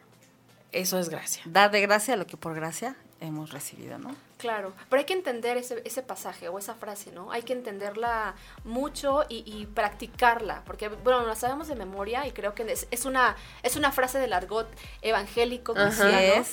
eso 0.73 0.99
es 0.99 1.09
gracia. 1.09 1.43
Dar 1.47 1.71
de 1.71 1.81
gracia 1.81 2.17
lo 2.17 2.27
que 2.27 2.37
por 2.37 2.55
gracia 2.55 2.97
hemos 3.21 3.53
recibido, 3.53 3.99
¿no? 3.99 4.15
Claro, 4.37 4.73
pero 4.89 5.01
hay 5.01 5.07
que 5.07 5.15
entender 5.15 5.57
ese, 5.57 5.83
ese 5.85 6.03
pasaje 6.03 6.49
o 6.49 6.59
esa 6.59 6.75
frase, 6.75 7.11
¿no? 7.11 7.33
Hay 7.33 7.43
que 7.43 7.53
entenderla 7.53 8.35
mucho 8.65 9.25
y, 9.29 9.67
practicarla, 9.75 10.63
porque, 10.65 10.89
bueno, 10.89 11.27
la 11.27 11.35
sabemos 11.35 11.69
de 11.69 11.75
memoria 11.75 12.27
y 12.27 12.33
creo 12.33 12.55
que 12.55 12.73
es, 12.91 13.05
una, 13.05 13.37
es 13.63 13.77
una 13.77 13.91
frase 13.91 14.19
del 14.19 14.33
argot 14.33 14.69
evangélico 15.03 15.75
cristiano, 15.75 16.45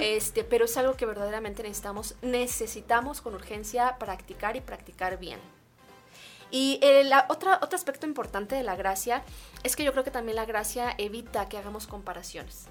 este, 0.00 0.44
pero 0.44 0.66
es 0.66 0.76
algo 0.76 0.94
que 0.94 1.06
verdaderamente 1.06 1.62
necesitamos, 1.62 2.14
necesitamos 2.22 3.20
con 3.20 3.34
urgencia 3.34 3.96
practicar 3.98 4.56
y 4.56 4.60
practicar 4.60 5.18
bien. 5.18 5.40
Y 6.50 6.78
el 6.82 7.10
la, 7.10 7.26
otra, 7.30 7.58
otro 7.62 7.76
aspecto 7.76 8.06
importante 8.06 8.54
de 8.54 8.62
la 8.62 8.76
gracia 8.76 9.24
es 9.64 9.74
que 9.74 9.82
yo 9.82 9.90
creo 9.90 10.04
que 10.04 10.12
también 10.12 10.36
la 10.36 10.44
gracia 10.44 10.94
evita 10.98 11.48
que 11.48 11.58
hagamos 11.58 11.88
comparaciones, 11.88 12.66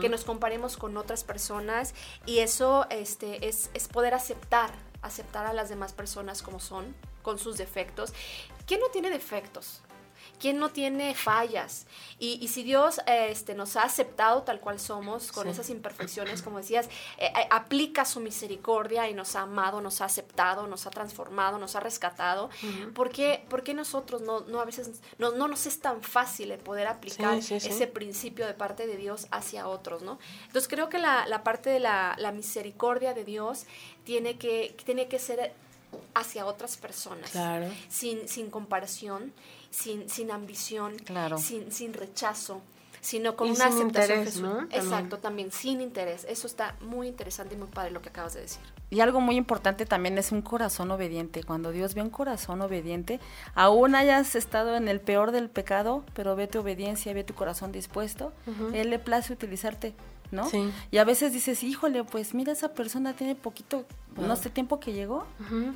que 0.00 0.08
nos 0.08 0.24
comparemos 0.24 0.76
con 0.76 0.96
otras 0.96 1.24
personas 1.24 1.94
y 2.26 2.38
eso 2.38 2.86
este, 2.90 3.48
es, 3.48 3.70
es 3.74 3.88
poder 3.88 4.14
aceptar, 4.14 4.70
aceptar 5.02 5.46
a 5.46 5.52
las 5.52 5.68
demás 5.68 5.92
personas 5.92 6.42
como 6.42 6.60
son, 6.60 6.94
con 7.22 7.38
sus 7.38 7.56
defectos. 7.56 8.12
¿Quién 8.66 8.80
no 8.80 8.88
tiene 8.88 9.10
defectos? 9.10 9.82
¿Quién 10.40 10.58
no 10.58 10.70
tiene 10.70 11.14
fallas? 11.14 11.86
Y, 12.18 12.48
si 12.48 12.62
Dios 12.62 13.00
este, 13.06 13.54
nos 13.54 13.76
ha 13.76 13.82
aceptado 13.82 14.42
tal 14.42 14.60
cual 14.60 14.80
somos, 14.80 15.32
con 15.32 15.48
esas 15.48 15.68
imperfecciones, 15.68 16.42
como 16.42 16.58
decías, 16.58 16.86
eh, 17.18 17.26
eh, 17.26 17.48
aplica 17.50 18.04
su 18.04 18.20
misericordia 18.20 19.08
y 19.08 19.14
nos 19.14 19.36
ha 19.36 19.42
amado, 19.42 19.80
nos 19.80 20.00
ha 20.00 20.06
aceptado, 20.06 20.66
nos 20.66 20.86
ha 20.86 20.90
transformado, 20.90 21.58
nos 21.58 21.76
ha 21.76 21.80
rescatado, 21.80 22.50
¿por, 22.94 23.10
qué, 23.10 23.44
nosotros 23.74 24.22
no, 24.22 24.40
no 24.40 24.60
a 24.60 24.64
veces 24.64 25.00
no, 25.18 25.32
no, 25.32 25.48
nos 25.48 25.66
es 25.66 25.80
tan 25.80 26.02
fácil 26.02 26.50
el 26.50 26.60
poder 26.60 26.86
aplicar 26.86 27.36
ese 27.36 27.86
principio 27.86 28.46
de 28.46 28.54
parte 28.54 28.86
de 28.86 28.96
Dios 28.96 29.26
hacia 29.30 29.68
otros? 29.68 30.02
¿no? 30.02 30.18
Entonces 30.46 30.68
creo 30.68 30.88
que 30.88 30.98
la, 30.98 31.26
la 31.26 31.42
parte 31.42 31.70
de 31.70 31.80
la, 31.80 32.14
la 32.18 32.32
misericordia 32.32 33.12
de 33.12 33.24
Dios 33.24 33.66
tiene 34.04 34.38
que, 34.38 34.76
tiene 34.84 35.08
que 35.08 35.18
ser 35.18 35.52
hacia 36.14 36.46
otras 36.46 36.76
personas, 36.76 37.32
sin, 37.88 38.28
sin 38.28 38.50
comparación, 38.50 39.32
sin, 39.70 40.08
sin 40.08 40.30
ambición, 40.30 40.96
sin, 41.38 41.72
sin 41.72 41.92
rechazo, 41.92 42.62
sino 43.00 43.36
con 43.36 43.50
una 43.50 43.66
aceptación. 43.66 44.18
Interés, 44.20 44.40
¿no? 44.40 44.62
Exacto, 44.70 45.18
también. 45.18 45.52
sin 45.52 45.80
interés. 45.82 46.24
Eso 46.28 46.46
está 46.46 46.76
muy 46.80 47.08
interesante 47.08 47.54
y 47.54 47.58
muy 47.58 47.68
padre 47.68 47.90
lo 47.90 48.00
que 48.00 48.08
acabas 48.08 48.34
de 48.34 48.40
decir. 48.40 48.62
Y 48.88 49.00
algo 49.00 49.20
muy 49.20 49.36
importante 49.36 49.84
también 49.86 50.16
es 50.16 50.32
un 50.32 50.40
corazón 50.40 50.90
obediente. 50.90 51.42
Cuando 51.42 51.72
Dios 51.72 51.94
ve 51.94 52.00
un 52.00 52.10
corazón 52.10 52.62
obediente, 52.62 53.20
aún 53.54 53.94
hayas 53.94 54.36
estado 54.36 54.76
en 54.76 54.88
el 54.88 55.00
peor 55.00 55.32
del 55.32 55.50
pecado, 55.50 56.04
pero 56.14 56.36
ve 56.36 56.46
tu 56.46 56.60
obediencia, 56.60 57.12
ve 57.12 57.24
tu 57.24 57.34
corazón 57.34 57.72
dispuesto, 57.72 58.32
Él 58.72 58.90
le 58.90 58.98
place 58.98 59.32
utilizarte 59.32 59.94
¿no? 60.34 60.50
Y 60.90 60.98
a 60.98 61.04
veces 61.04 61.32
dices, 61.32 61.62
híjole, 61.62 62.04
pues 62.04 62.34
mira, 62.34 62.52
esa 62.52 62.74
persona 62.74 63.14
tiene 63.14 63.34
poquito, 63.34 63.86
no 64.16 64.36
sé, 64.36 64.50
tiempo 64.50 64.80
que 64.80 64.92
llegó, 64.92 65.26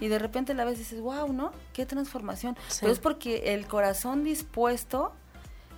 y 0.01 0.09
de 0.09 0.19
repente 0.19 0.55
la 0.55 0.65
vez 0.65 0.79
dices, 0.79 1.01
wow, 1.01 1.33
¿no? 1.33 1.53
Qué 1.73 1.87
transformación. 1.87 2.57
Pero 2.81 2.93
es 2.93 2.99
porque 2.99 3.55
el 3.55 3.67
corazón 3.67 4.25
dispuesto 4.25 5.13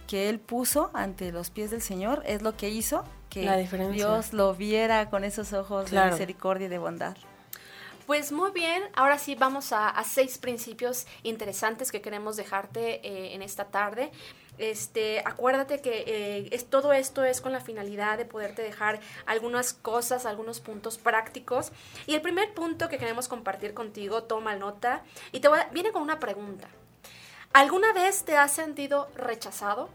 que 0.07 0.29
él 0.29 0.41
puso 0.41 0.91
ante 0.93 1.31
los 1.31 1.51
pies 1.51 1.71
del 1.71 1.83
Señor 1.83 2.23
es 2.27 2.43
lo 2.43 2.57
que 2.57 2.69
hizo 2.69 3.05
que 3.29 3.69
Dios 3.93 4.33
lo 4.33 4.55
viera 4.55 5.09
con 5.09 5.23
esos 5.25 5.53
ojos 5.53 5.91
de 5.91 6.05
misericordia 6.11 6.67
y 6.67 6.69
de 6.69 6.79
bondad. 6.79 7.17
Pues 8.07 8.33
muy 8.33 8.51
bien, 8.51 8.83
ahora 8.97 9.19
sí 9.19 9.37
vamos 9.37 9.73
a, 9.73 9.95
seis 10.05 10.37
principios 10.37 11.07
interesantes 11.23 11.93
que 11.93 12.01
queremos 12.01 12.37
dejarte 12.37 13.07
eh, 13.07 13.35
en 13.37 13.43
esta 13.43 13.67
tarde. 13.67 14.11
Este, 14.61 15.21
acuérdate 15.25 15.81
que 15.81 16.05
eh, 16.07 16.49
es, 16.53 16.67
todo 16.67 16.93
esto 16.93 17.25
es 17.25 17.41
con 17.41 17.51
la 17.51 17.61
finalidad 17.61 18.19
de 18.19 18.27
poderte 18.27 18.61
dejar 18.61 19.01
algunas 19.25 19.73
cosas, 19.73 20.27
algunos 20.27 20.61
puntos 20.61 20.99
prácticos. 20.99 21.73
Y 22.07 22.15
el 22.15 22.21
primer 22.21 22.53
punto 22.53 22.91
que 22.91 22.99
queremos 22.99 23.27
compartir 23.27 23.73
contigo, 23.73 24.25
toma 24.25 24.57
nota, 24.57 25.03
y 25.33 25.41
te 25.41 25.49
viene 25.73 25.93
con 25.93 26.03
una 26.03 26.21
pregunta. 26.21 26.69
¿Alguna 27.55 27.93
vez 27.95 28.25
te 28.25 28.37
has 28.37 28.53
sentido 28.53 29.09
rechazado? 29.17 29.89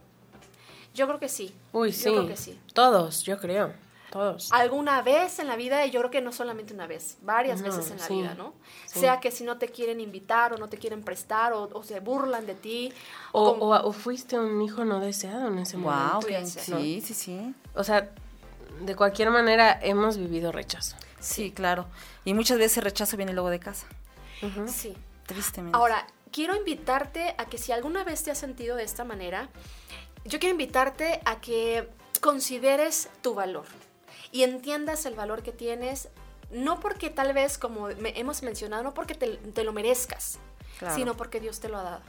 Yo 0.96 1.06
creo 1.08 1.20
que 1.20 1.30
sí. 1.30 1.54
Uy, 1.72 1.94
sí. 1.94 2.06
Yo 2.06 2.14
creo 2.14 2.28
que 2.28 2.38
sí. 2.38 2.60
Todos, 2.74 3.24
yo 3.24 3.38
creo 3.38 3.85
todos. 4.16 4.50
Alguna 4.54 5.02
vez 5.02 5.40
en 5.40 5.48
la 5.48 5.58
vida, 5.58 5.86
y 5.86 5.92
yo 5.92 6.00
creo 6.00 6.10
que 6.10 6.22
no 6.22 6.32
solamente 6.32 6.74
una 6.74 6.88
vez, 6.88 7.18
varias 7.22 7.62
veces 7.62 7.92
en 7.92 7.98
la 7.98 8.08
vida, 8.08 8.34
¿no? 8.36 8.54
Sea 8.86 9.20
que 9.20 9.30
si 9.30 9.44
no 9.44 9.58
te 9.58 9.68
quieren 9.68 10.00
invitar 10.00 10.54
o 10.54 10.58
no 10.58 10.70
te 10.70 10.78
quieren 10.78 11.04
prestar 11.04 11.52
o, 11.52 11.84
se 11.84 12.00
burlan 12.00 12.46
de 12.46 12.56
ti. 12.56 12.94
O, 13.34 13.58
o, 13.60 13.92
fuiste 13.92 14.40
un 14.40 14.62
hijo 14.62 14.86
no 14.86 15.02
deseado 15.02 15.50
en 15.50 15.58
ese 15.58 15.76
momento. 15.76 16.22
Wow, 16.22 16.46
sí, 16.46 17.02
sí, 17.02 17.14
sí. 17.14 17.56
O 17.74 17.84
sea, 17.84 18.10
de 18.80 18.96
cualquier 18.96 19.32
manera 19.32 19.78
hemos 19.82 20.16
vivido 20.16 20.54
rechazo. 20.54 20.96
Sí, 21.20 21.52
claro. 21.52 21.86
Y 22.24 22.34
muchas 22.34 22.58
veces 22.58 22.78
el 22.78 22.86
rechazo 22.86 23.18
viene 23.18 23.34
luego 23.34 23.50
de 23.50 23.60
casa. 23.60 23.86
Sí. 24.68 24.96
Tristemente. 25.26 25.78
Ahora, 25.78 26.08
quiero 26.32 26.56
invitarte 26.56 27.36
a 27.38 27.48
que 27.48 27.58
si 27.58 27.74
alguna 27.74 28.06
vez 28.06 28.24
te 28.24 28.32
has 28.32 28.38
sentido 28.38 28.78
de 28.78 28.84
esta 28.84 29.04
manera, 29.04 29.50
yo 30.24 30.40
quiero 30.40 30.52
invitarte 30.52 31.20
a 31.26 31.42
que 31.42 31.90
consideres 32.22 33.10
tu 33.22 33.34
valor 33.34 33.66
y 34.32 34.44
entiendas 34.44 35.06
el 35.06 35.16
valor 35.16 35.44
que 35.44 35.52
tienes, 35.52 36.10
no 36.52 36.80
porque 36.80 37.10
tal 37.10 37.34
vez, 37.34 37.58
como 37.58 37.90
hemos 37.90 38.44
mencionado, 38.44 38.84
no 38.84 38.94
porque 38.94 39.16
te, 39.16 39.64
lo 39.64 39.74
merezcas, 39.74 40.38
sino 40.94 41.16
porque 41.16 41.40
Dios 41.40 41.60
te 41.60 41.70
lo 41.70 41.78
ha 41.78 41.84
dado. 41.84 42.02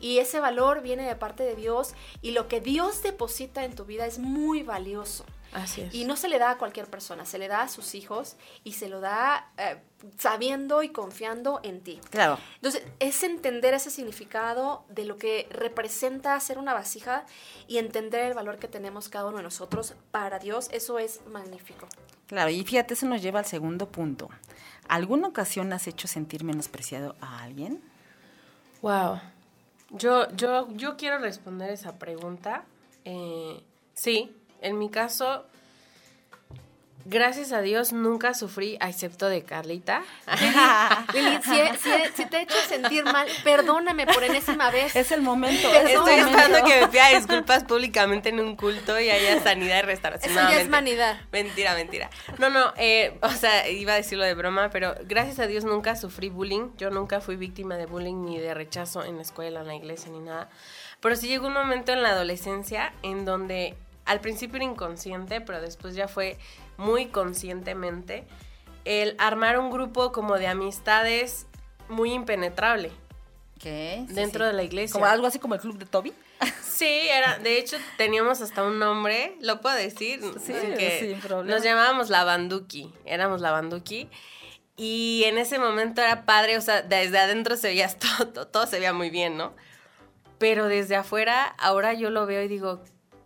Y 0.00 0.18
ese 0.18 0.40
valor 0.40 0.82
viene 0.82 1.06
de 1.06 1.16
parte 1.16 1.42
de 1.42 1.56
Dios 1.56 1.94
y 2.20 2.32
lo 2.32 2.48
que 2.48 2.60
Dios 2.60 3.02
deposita 3.02 3.64
en 3.64 3.74
tu 3.74 3.84
vida 3.84 4.06
es 4.06 4.18
muy 4.18 4.62
valioso. 4.62 5.24
Así 5.52 5.82
es. 5.82 5.94
Y 5.94 6.04
no 6.04 6.16
se 6.16 6.28
le 6.28 6.38
da 6.38 6.52
a 6.52 6.58
cualquier 6.58 6.86
persona, 6.86 7.24
se 7.24 7.38
le 7.38 7.48
da 7.48 7.62
a 7.62 7.68
sus 7.68 7.94
hijos 7.94 8.36
y 8.64 8.72
se 8.72 8.88
lo 8.88 9.00
da 9.00 9.52
eh, 9.58 9.78
sabiendo 10.18 10.82
y 10.82 10.88
confiando 10.88 11.60
en 11.62 11.82
ti. 11.82 12.00
Claro. 12.10 12.38
Entonces, 12.56 12.82
es 12.98 13.22
entender 13.22 13.74
ese 13.74 13.90
significado 13.90 14.84
de 14.88 15.04
lo 15.04 15.16
que 15.16 15.46
representa 15.50 16.38
ser 16.40 16.58
una 16.58 16.72
vasija 16.72 17.24
y 17.68 17.78
entender 17.78 18.26
el 18.26 18.34
valor 18.34 18.58
que 18.58 18.68
tenemos 18.68 19.08
cada 19.08 19.26
uno 19.26 19.38
de 19.38 19.42
nosotros 19.42 19.94
para 20.10 20.38
Dios, 20.38 20.68
eso 20.72 20.98
es 20.98 21.20
magnífico. 21.26 21.86
Claro, 22.26 22.50
y 22.50 22.64
fíjate, 22.64 22.94
eso 22.94 23.06
nos 23.06 23.20
lleva 23.20 23.40
al 23.40 23.46
segundo 23.46 23.90
punto. 23.90 24.30
¿Alguna 24.88 25.28
ocasión 25.28 25.72
has 25.72 25.86
hecho 25.86 26.08
sentir 26.08 26.44
menospreciado 26.44 27.14
a 27.20 27.42
alguien? 27.42 27.82
Wow. 28.80 29.20
Yo, 29.90 30.30
yo, 30.34 30.68
yo 30.72 30.96
quiero 30.96 31.18
responder 31.18 31.70
esa 31.70 31.98
pregunta. 31.98 32.64
Eh, 33.04 33.62
sí, 33.94 34.34
en 34.62 34.78
mi 34.78 34.90
caso, 34.90 35.44
gracias 37.04 37.52
a 37.52 37.60
Dios 37.60 37.92
nunca 37.92 38.34
sufrí, 38.34 38.78
excepto 38.80 39.28
de 39.28 39.42
Carlita. 39.42 40.02
Lili, 41.12 41.38
si, 42.14 42.24
te 42.26 42.36
he 42.36 42.42
hecho 42.42 42.54
sentir 42.68 43.04
mal, 43.04 43.26
perdóname 43.44 44.06
por 44.06 44.22
enésima 44.22 44.70
vez. 44.70 44.94
Es 44.94 45.12
el 45.12 45.22
momento. 45.22 45.68
Estoy 45.72 46.14
esperando 46.14 46.64
que 46.64 46.80
me 46.80 46.88
pida 46.88 47.08
disculpas 47.16 47.64
públicamente 47.64 48.28
en 48.28 48.40
un 48.40 48.56
culto 48.56 48.98
y 49.00 49.10
haya 49.10 49.42
sanidad 49.42 49.78
y 49.78 49.82
restauración. 49.82 50.32
Eso 50.32 50.48
ya 50.48 50.60
es 50.60 50.68
manidad. 50.68 51.20
Mentira, 51.32 51.74
mentira. 51.74 52.10
No, 52.38 52.50
no, 52.50 52.72
eh, 52.76 53.18
o 53.22 53.30
sea, 53.30 53.68
iba 53.68 53.92
a 53.92 53.96
decirlo 53.96 54.24
de 54.24 54.34
broma, 54.34 54.70
pero 54.70 54.94
gracias 55.04 55.38
a 55.38 55.46
Dios 55.46 55.64
nunca 55.64 55.96
sufrí 55.96 56.28
bullying. 56.28 56.70
Yo 56.76 56.90
nunca 56.90 57.20
fui 57.20 57.36
víctima 57.36 57.76
de 57.76 57.86
bullying 57.86 58.24
ni 58.24 58.38
de 58.38 58.54
rechazo 58.54 59.04
en 59.04 59.16
la 59.16 59.22
escuela, 59.22 59.60
en 59.60 59.66
la 59.66 59.74
iglesia, 59.74 60.10
ni 60.10 60.20
nada. 60.20 60.48
Pero 61.00 61.16
sí 61.16 61.26
llegó 61.26 61.48
un 61.48 61.54
momento 61.54 61.92
en 61.92 62.02
la 62.02 62.10
adolescencia 62.10 62.92
en 63.02 63.24
donde 63.24 63.74
al 64.04 64.20
principio 64.20 64.56
era 64.56 64.64
inconsciente, 64.64 65.40
pero 65.40 65.60
después 65.60 65.94
ya 65.94 66.08
fue 66.08 66.38
muy 66.76 67.06
conscientemente, 67.06 68.24
el 68.84 69.14
armar 69.18 69.58
un 69.58 69.70
grupo 69.70 70.12
como 70.12 70.38
de 70.38 70.48
amistades 70.48 71.46
muy 71.88 72.12
impenetrable. 72.12 72.90
¿Qué? 73.62 74.04
dentro 74.08 74.44
de 74.44 74.52
la 74.52 74.64
iglesia. 74.64 74.92
Como 74.92 75.06
algo 75.06 75.24
así 75.24 75.38
como 75.38 75.54
el 75.54 75.60
club 75.60 75.78
de 75.78 75.86
Toby. 75.86 76.12
Sí, 76.64 77.06
era, 77.08 77.38
de 77.38 77.58
hecho 77.58 77.76
teníamos 77.96 78.40
hasta 78.40 78.64
un 78.64 78.80
nombre, 78.80 79.36
lo 79.40 79.60
puedo 79.60 79.76
decir, 79.76 80.20
sí, 80.44 80.52
que 80.52 81.16
nos 81.44 81.62
llamábamos 81.62 82.10
la 82.10 82.24
Banduki, 82.24 82.92
éramos 83.04 83.40
la 83.40 83.52
Banduki. 83.52 84.08
Y 84.76 85.22
en 85.26 85.38
ese 85.38 85.60
momento 85.60 86.00
era 86.00 86.24
padre, 86.24 86.56
o 86.56 86.60
sea, 86.60 86.82
desde 86.82 87.18
adentro 87.18 87.56
se 87.56 87.68
veía 87.68 87.88
todo, 88.26 88.48
todo 88.48 88.66
se 88.66 88.78
veía 88.78 88.92
muy 88.92 89.10
bien, 89.10 89.36
¿no? 89.36 89.52
Pero 90.38 90.66
desde 90.66 90.96
afuera, 90.96 91.54
ahora 91.58 91.94
yo 91.94 92.10
lo 92.10 92.26
veo 92.26 92.42
y 92.42 92.48
digo, 92.48 92.82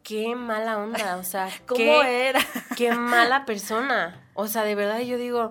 qué 0.06 0.36
mala 0.36 0.78
onda, 0.78 1.16
o 1.16 1.24
sea, 1.24 1.50
¿cómo 1.66 1.78
qué, 1.78 2.28
era? 2.28 2.40
qué 2.76 2.92
mala 2.94 3.44
persona. 3.44 4.24
O 4.34 4.46
sea, 4.46 4.62
de 4.62 4.76
verdad 4.76 5.00
yo 5.00 5.18
digo, 5.18 5.50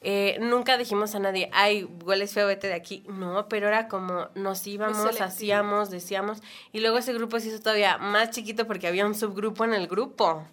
eh, 0.00 0.38
nunca 0.40 0.76
dijimos 0.76 1.14
a 1.14 1.20
nadie, 1.20 1.48
ay, 1.52 1.84
hueles 2.04 2.34
feo, 2.34 2.48
vete 2.48 2.66
de 2.66 2.74
aquí. 2.74 3.04
No, 3.08 3.48
pero 3.48 3.68
era 3.68 3.86
como 3.86 4.28
nos 4.34 4.66
íbamos, 4.66 5.20
hacíamos, 5.20 5.88
decíamos. 5.88 6.42
Y 6.72 6.80
luego 6.80 6.98
ese 6.98 7.12
grupo 7.12 7.38
se 7.38 7.48
hizo 7.48 7.60
todavía 7.60 7.96
más 7.98 8.30
chiquito 8.30 8.66
porque 8.66 8.88
había 8.88 9.06
un 9.06 9.14
subgrupo 9.14 9.64
en 9.64 9.74
el 9.74 9.86
grupo. 9.86 10.44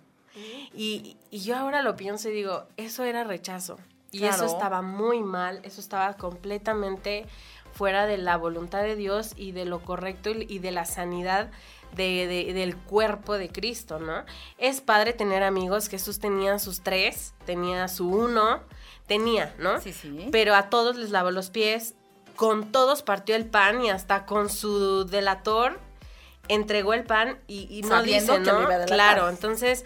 Y, 0.75 1.17
yo 1.31 1.57
ahora 1.57 1.81
lo 1.81 1.95
pienso 1.95 2.29
y 2.29 2.33
digo, 2.33 2.67
eso 2.77 3.03
era 3.03 3.23
rechazo. 3.23 3.79
Y 4.11 4.25
eso 4.25 4.45
estaba 4.45 4.81
muy 4.83 5.21
mal, 5.21 5.59
eso 5.63 5.81
estaba 5.81 6.13
completamente 6.13 7.25
fuera 7.73 8.05
de 8.05 8.17
la 8.17 8.37
voluntad 8.37 8.83
de 8.83 8.95
Dios 8.95 9.33
y 9.35 9.51
de 9.51 9.65
lo 9.65 9.81
correcto 9.81 10.31
y 10.31 10.59
de 10.59 10.71
la 10.71 10.85
sanidad 10.85 11.51
de, 11.97 12.53
del 12.53 12.77
cuerpo 12.77 13.37
de 13.37 13.49
Cristo, 13.49 13.99
¿no? 13.99 14.23
Es 14.57 14.81
padre 14.81 15.13
tener 15.13 15.43
amigos, 15.43 15.89
Jesús 15.89 16.19
tenía 16.19 16.59
sus 16.59 16.81
tres, 16.81 17.33
tenía 17.45 17.87
su 17.87 18.07
uno, 18.07 18.61
tenía, 19.07 19.53
¿no? 19.59 19.81
Sí, 19.81 19.91
sí. 19.91 20.29
Pero 20.31 20.55
a 20.55 20.69
todos 20.69 20.95
les 20.95 21.09
lavó 21.09 21.31
los 21.31 21.49
pies, 21.49 21.95
con 22.35 22.71
todos 22.71 23.01
partió 23.01 23.35
el 23.35 23.45
pan 23.45 23.83
y 23.83 23.89
hasta 23.89 24.25
con 24.25 24.49
su 24.49 25.05
delator 25.05 25.79
entregó 26.47 26.93
el 26.93 27.03
pan 27.03 27.39
y, 27.47 27.81
no 27.83 28.01
dice, 28.03 28.39
¿no? 28.39 28.67
claro, 28.85 29.27
entonces 29.29 29.83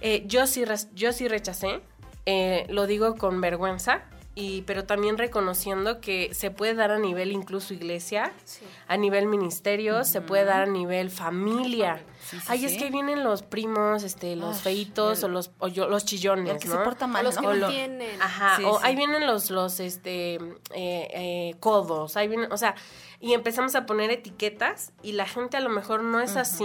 eh, 0.00 0.24
yo, 0.26 0.46
sí, 0.46 0.64
yo 0.94 1.12
sí 1.12 1.28
rechacé, 1.28 1.80
eh, 2.26 2.66
lo 2.68 2.86
digo 2.86 3.16
con 3.16 3.40
vergüenza, 3.40 4.02
y 4.40 4.62
pero 4.62 4.84
también 4.84 5.18
reconociendo 5.18 6.00
que 6.00 6.32
se 6.34 6.50
puede 6.50 6.74
dar 6.74 6.90
a 6.90 6.98
nivel 6.98 7.32
incluso 7.32 7.74
iglesia, 7.74 8.32
Sí. 8.44 8.64
a 8.88 8.96
nivel 8.96 9.26
ministerio, 9.26 10.04
se 10.04 10.20
puede 10.20 10.44
dar 10.44 10.62
a 10.62 10.66
nivel 10.66 11.10
familia. 11.10 12.02
Sí, 12.22 12.38
sí, 12.38 12.46
Ay, 12.48 12.64
es 12.66 12.76
que 12.78 12.84
ahí 12.84 12.90
vienen 12.90 13.24
los 13.24 13.42
primos, 13.42 14.02
este, 14.02 14.36
los 14.36 14.56
Ay, 14.58 14.62
feitos 14.62 15.18
el- 15.18 15.24
o 15.26 15.28
los 15.28 15.50
o 15.58 15.68
yo- 15.68 15.88
los 15.88 16.04
chillones, 16.04 16.54
El 16.54 16.58
que 16.60 16.68
¿no? 16.68 16.76
se 16.78 16.80
porta 16.84 17.06
mal, 17.06 17.24
los 17.24 17.36
que 17.36 17.42
¿no? 17.42 17.48
no 17.50 17.56
lo- 17.56 17.68
tienen. 17.68 18.20
Ajá, 18.22 18.58
o 18.66 18.78
ahí 18.82 18.94
vienen 18.96 19.26
los, 19.26 19.50
los, 19.50 19.80
este, 19.80 20.34
eh, 20.34 20.40
eh, 20.74 21.56
codos, 21.60 22.16
ahí 22.16 22.28
vienen, 22.28 22.52
o 22.52 22.56
sea, 22.56 22.74
y 23.20 23.34
empezamos 23.34 23.74
a 23.74 23.84
poner 23.86 24.10
etiquetas 24.10 24.92
y 25.02 25.12
la 25.12 25.26
gente 25.26 25.56
a 25.56 25.60
lo 25.60 25.68
mejor 25.70 26.02
no 26.02 26.20
es 26.20 26.36
así 26.36 26.64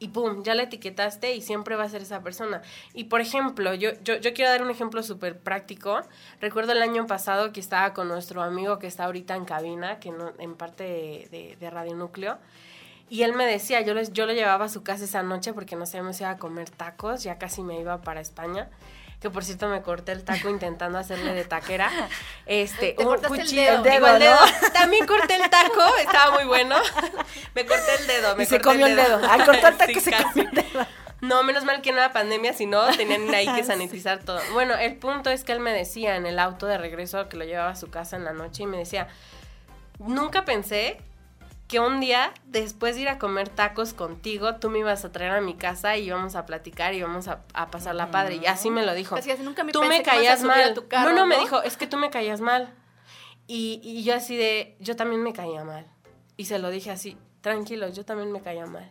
y 0.00 0.08
pum, 0.08 0.42
ya 0.42 0.54
la 0.54 0.62
etiquetaste 0.64 1.34
y 1.34 1.42
siempre 1.42 1.76
va 1.76 1.84
a 1.84 1.88
ser 1.88 2.00
esa 2.00 2.22
persona. 2.22 2.62
Y 2.94 3.04
por 3.04 3.20
ejemplo, 3.20 3.74
yo, 3.74 3.90
yo, 4.02 4.16
yo 4.16 4.32
quiero 4.32 4.50
dar 4.50 4.62
un 4.62 4.70
ejemplo 4.70 5.02
súper 5.02 5.38
práctico. 5.38 6.00
Recuerdo 6.40 6.72
el 6.72 6.82
año 6.82 7.06
pasado 7.06 7.52
que 7.52 7.60
estaba 7.60 7.92
con 7.92 8.08
nuestro 8.08 8.42
amigo 8.42 8.78
que 8.78 8.86
está 8.86 9.04
ahorita 9.04 9.36
en 9.36 9.44
cabina, 9.44 10.00
que 10.00 10.10
no, 10.10 10.32
en 10.38 10.54
parte 10.54 11.28
de, 11.30 11.56
de, 11.60 11.70
Radio 11.70 11.94
Núcleo. 11.94 12.38
Y 13.10 13.24
él 13.24 13.34
me 13.34 13.44
decía, 13.44 13.82
yo, 13.82 13.92
les, 13.92 14.12
yo 14.14 14.24
lo 14.24 14.32
llevaba 14.32 14.64
a 14.64 14.68
su 14.70 14.82
casa 14.82 15.04
esa 15.04 15.22
noche 15.22 15.52
porque 15.52 15.76
no 15.76 15.84
sabíamos 15.84 16.16
si 16.16 16.22
iba 16.22 16.30
a 16.30 16.38
comer 16.38 16.70
tacos, 16.70 17.22
ya 17.22 17.36
casi 17.38 17.62
me 17.62 17.78
iba 17.78 18.00
para 18.00 18.22
España. 18.22 18.70
Que 19.20 19.28
por 19.28 19.44
cierto 19.44 19.68
me 19.68 19.82
corté 19.82 20.12
el 20.12 20.24
taco 20.24 20.48
intentando 20.48 20.96
hacerle 20.98 21.34
de 21.34 21.44
taquera. 21.44 21.90
Este, 22.46 22.92
Te 22.94 23.04
un 23.04 23.14
el 23.14 23.20
cuchillo, 23.20 23.82
dedo. 23.82 24.06
el 24.06 24.18
Dedo, 24.18 24.18
dedo. 24.18 24.38
También 24.72 25.06
corté 25.06 25.34
el 25.34 25.50
taco, 25.50 25.82
estaba 26.02 26.34
muy 26.36 26.44
bueno. 26.44 26.76
Me 27.54 27.66
corté 27.66 27.96
el 28.00 28.06
dedo, 28.06 28.34
me 28.36 28.44
Y 28.44 28.46
se 28.46 28.60
comió 28.60 28.86
el 28.86 28.96
dedo. 28.96 29.20
Al 29.30 29.44
cortar 29.44 29.76
taco 29.76 29.92
Sí, 29.94 30.00
se 30.00 30.10
comió 30.12 30.48
el 30.48 30.50
dedo. 30.52 30.86
No, 31.20 31.42
menos 31.42 31.64
mal 31.64 31.82
que 31.82 31.92
no 31.92 31.98
era 31.98 32.14
pandemia, 32.14 32.54
si 32.54 32.64
no, 32.64 32.86
tenían 32.96 33.32
ahí 33.34 33.46
que 33.54 33.62
sanitizar 33.62 34.20
todo. 34.20 34.40
Bueno, 34.54 34.74
el 34.74 34.96
punto 34.96 35.28
es 35.28 35.44
que 35.44 35.52
él 35.52 35.60
me 35.60 35.70
decía 35.72 36.16
en 36.16 36.24
el 36.24 36.38
auto 36.38 36.66
de 36.66 36.78
regreso 36.78 37.28
que 37.28 37.36
lo 37.36 37.44
llevaba 37.44 37.70
a 37.72 37.76
su 37.76 37.90
casa 37.90 38.16
en 38.16 38.24
la 38.24 38.32
noche 38.32 38.62
y 38.62 38.66
me 38.66 38.78
decía, 38.78 39.06
nunca 39.98 40.46
pensé 40.46 40.98
que 41.70 41.78
un 41.78 42.00
día, 42.00 42.34
después 42.46 42.96
de 42.96 43.02
ir 43.02 43.08
a 43.08 43.18
comer 43.18 43.48
tacos 43.48 43.94
contigo, 43.94 44.56
tú 44.56 44.70
me 44.70 44.80
ibas 44.80 45.04
a 45.04 45.12
traer 45.12 45.30
a 45.30 45.40
mi 45.40 45.54
casa 45.54 45.96
y 45.96 46.08
íbamos 46.08 46.34
a 46.34 46.44
platicar 46.44 46.94
y 46.94 46.96
íbamos 46.96 47.28
a, 47.28 47.44
a 47.54 47.70
pasarla 47.70 48.10
padre. 48.10 48.40
Y 48.42 48.46
así 48.46 48.70
me 48.70 48.84
lo 48.84 48.92
dijo. 48.92 49.14
Así 49.14 49.30
es, 49.30 49.38
nunca 49.38 49.62
me 49.62 49.70
tú 49.70 49.80
me 49.84 50.02
caías 50.02 50.42
mal. 50.42 50.74
tu 50.74 50.88
carro, 50.88 51.10
no, 51.10 51.16
no, 51.20 51.26
me 51.26 51.38
dijo, 51.38 51.62
es 51.62 51.76
que 51.76 51.86
tú 51.86 51.96
me 51.96 52.10
caías 52.10 52.40
mal. 52.40 52.74
Y, 53.46 53.80
y 53.84 54.02
yo 54.02 54.16
así 54.16 54.36
de, 54.36 54.74
yo 54.80 54.96
también 54.96 55.22
me 55.22 55.32
caía 55.32 55.62
mal. 55.62 55.86
Y 56.36 56.46
se 56.46 56.58
lo 56.58 56.70
dije 56.70 56.90
así, 56.90 57.16
tranquilo, 57.40 57.88
yo 57.88 58.04
también 58.04 58.32
me 58.32 58.40
caía 58.40 58.66
mal. 58.66 58.90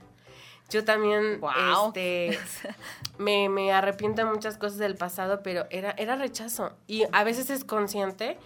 Yo 0.69 0.85
también, 0.85 1.41
Guau. 1.41 1.87
este, 1.87 2.39
me, 3.17 3.49
me 3.49 3.73
arrepiento 3.73 4.23
de 4.23 4.31
muchas 4.31 4.57
cosas 4.57 4.77
del 4.77 4.95
pasado, 4.95 5.43
pero 5.43 5.65
era, 5.69 5.93
era 5.97 6.15
rechazo. 6.15 6.71
Y 6.87 7.03
a 7.11 7.25
veces 7.25 7.49
es 7.49 7.65
consciente, 7.65 8.37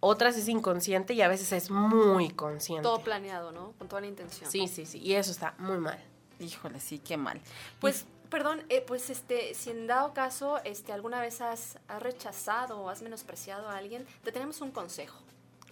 otras 0.00 0.36
es 0.36 0.48
inconsciente 0.48 1.12
y 1.14 1.22
a 1.22 1.28
veces 1.28 1.52
es 1.52 1.70
muy 1.70 2.30
consciente. 2.30 2.82
Todo 2.82 3.02
planeado, 3.02 3.52
¿no? 3.52 3.72
Con 3.78 3.88
toda 3.88 4.00
la 4.00 4.08
intención. 4.08 4.50
Sí, 4.50 4.66
sí, 4.68 4.86
sí. 4.86 4.98
Y 4.98 5.14
eso 5.14 5.30
está 5.30 5.54
muy 5.58 5.78
mal. 5.78 6.02
Híjole, 6.38 6.80
sí, 6.80 6.98
qué 6.98 7.16
mal. 7.18 7.40
Pues, 7.80 8.06
perdón, 8.30 8.62
eh, 8.70 8.82
pues 8.86 9.10
este, 9.10 9.54
si 9.54 9.70
en 9.70 9.86
dado 9.86 10.14
caso, 10.14 10.58
este, 10.64 10.92
alguna 10.92 11.20
vez 11.20 11.40
has, 11.42 11.78
has 11.88 12.02
rechazado 12.02 12.80
o 12.80 12.88
has 12.88 13.02
menospreciado 13.02 13.68
a 13.68 13.76
alguien, 13.76 14.06
te 14.24 14.32
tenemos 14.32 14.60
un 14.62 14.70
consejo. 14.70 15.18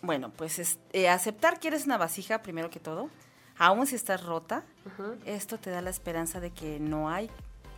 Bueno, 0.02 0.30
pues 0.30 0.58
es- 0.58 0.78
eh, 0.92 1.08
aceptar 1.08 1.58
que 1.58 1.68
eres 1.68 1.86
una 1.86 1.96
vasija, 1.96 2.42
primero 2.42 2.68
que 2.70 2.80
todo, 2.80 3.08
aun 3.56 3.86
si 3.86 3.96
estás 3.96 4.22
rota, 4.24 4.62
esto 5.24 5.58
te 5.58 5.70
da 5.70 5.80
la 5.80 5.90
esperanza 5.90 6.38
de 6.38 6.50
que 6.52 6.78
no 6.78 7.08
hay 7.10 7.30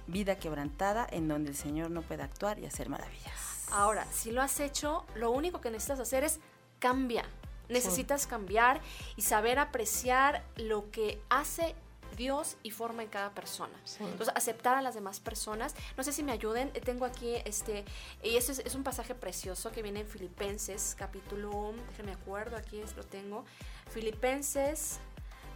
vida 0.06 0.36
quebrantada 0.36 1.06
en 1.10 1.28
donde 1.28 1.50
el 1.50 1.56
Señor 1.56 1.90
no 1.90 2.02
pueda 2.02 2.24
actuar 2.24 2.58
y 2.58 2.66
hacer 2.66 2.88
maravillas. 2.88 3.49
Ahora, 3.70 4.06
si 4.12 4.30
lo 4.30 4.42
has 4.42 4.60
hecho, 4.60 5.06
lo 5.14 5.30
único 5.30 5.60
que 5.60 5.70
necesitas 5.70 6.00
hacer 6.00 6.24
es 6.24 6.40
cambia. 6.78 7.24
Necesitas 7.68 8.26
cambiar 8.26 8.80
y 9.16 9.22
saber 9.22 9.60
apreciar 9.60 10.44
lo 10.56 10.90
que 10.90 11.22
hace 11.28 11.76
Dios 12.16 12.56
y 12.62 12.70
forma 12.70 13.02
en 13.02 13.08
cada 13.08 13.30
persona. 13.30 13.72
Entonces, 14.00 14.34
aceptar 14.34 14.76
a 14.76 14.82
las 14.82 14.94
demás 14.94 15.20
personas. 15.20 15.74
No 15.96 16.02
sé 16.02 16.12
si 16.12 16.22
me 16.22 16.32
ayuden. 16.32 16.72
Tengo 16.84 17.04
aquí 17.04 17.36
este, 17.44 17.84
y 18.22 18.36
este 18.36 18.52
es, 18.52 18.58
es 18.58 18.74
un 18.74 18.82
pasaje 18.82 19.14
precioso 19.14 19.70
que 19.70 19.82
viene 19.82 20.00
en 20.00 20.06
Filipenses, 20.06 20.96
capítulo, 20.98 21.72
déjenme 21.88 22.12
acuerdo, 22.12 22.56
aquí 22.56 22.80
es, 22.80 22.96
lo 22.96 23.04
tengo. 23.04 23.44
Filipenses, 23.90 24.98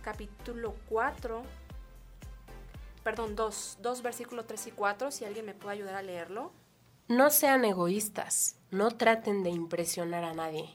capítulo 0.03 0.75
4. 0.89 1.43
Perdón, 3.03 3.37
2, 3.37 3.79
2 3.83 4.03
versículos 4.03 4.47
3 4.47 4.69
y 4.69 4.71
4, 4.71 5.11
si 5.11 5.25
alguien 5.25 5.45
me 5.45 5.55
puede 5.55 5.75
ayudar 5.75 5.97
a 5.97 6.03
leerlo. 6.03 6.53
No 7.09 7.29
sean 7.29 7.67
egoístas, 7.67 8.57
no 8.71 8.91
traten 8.91 9.43
de 9.43 9.51
impresionar 9.51 10.25
a 10.25 10.33
nadie. 10.33 10.75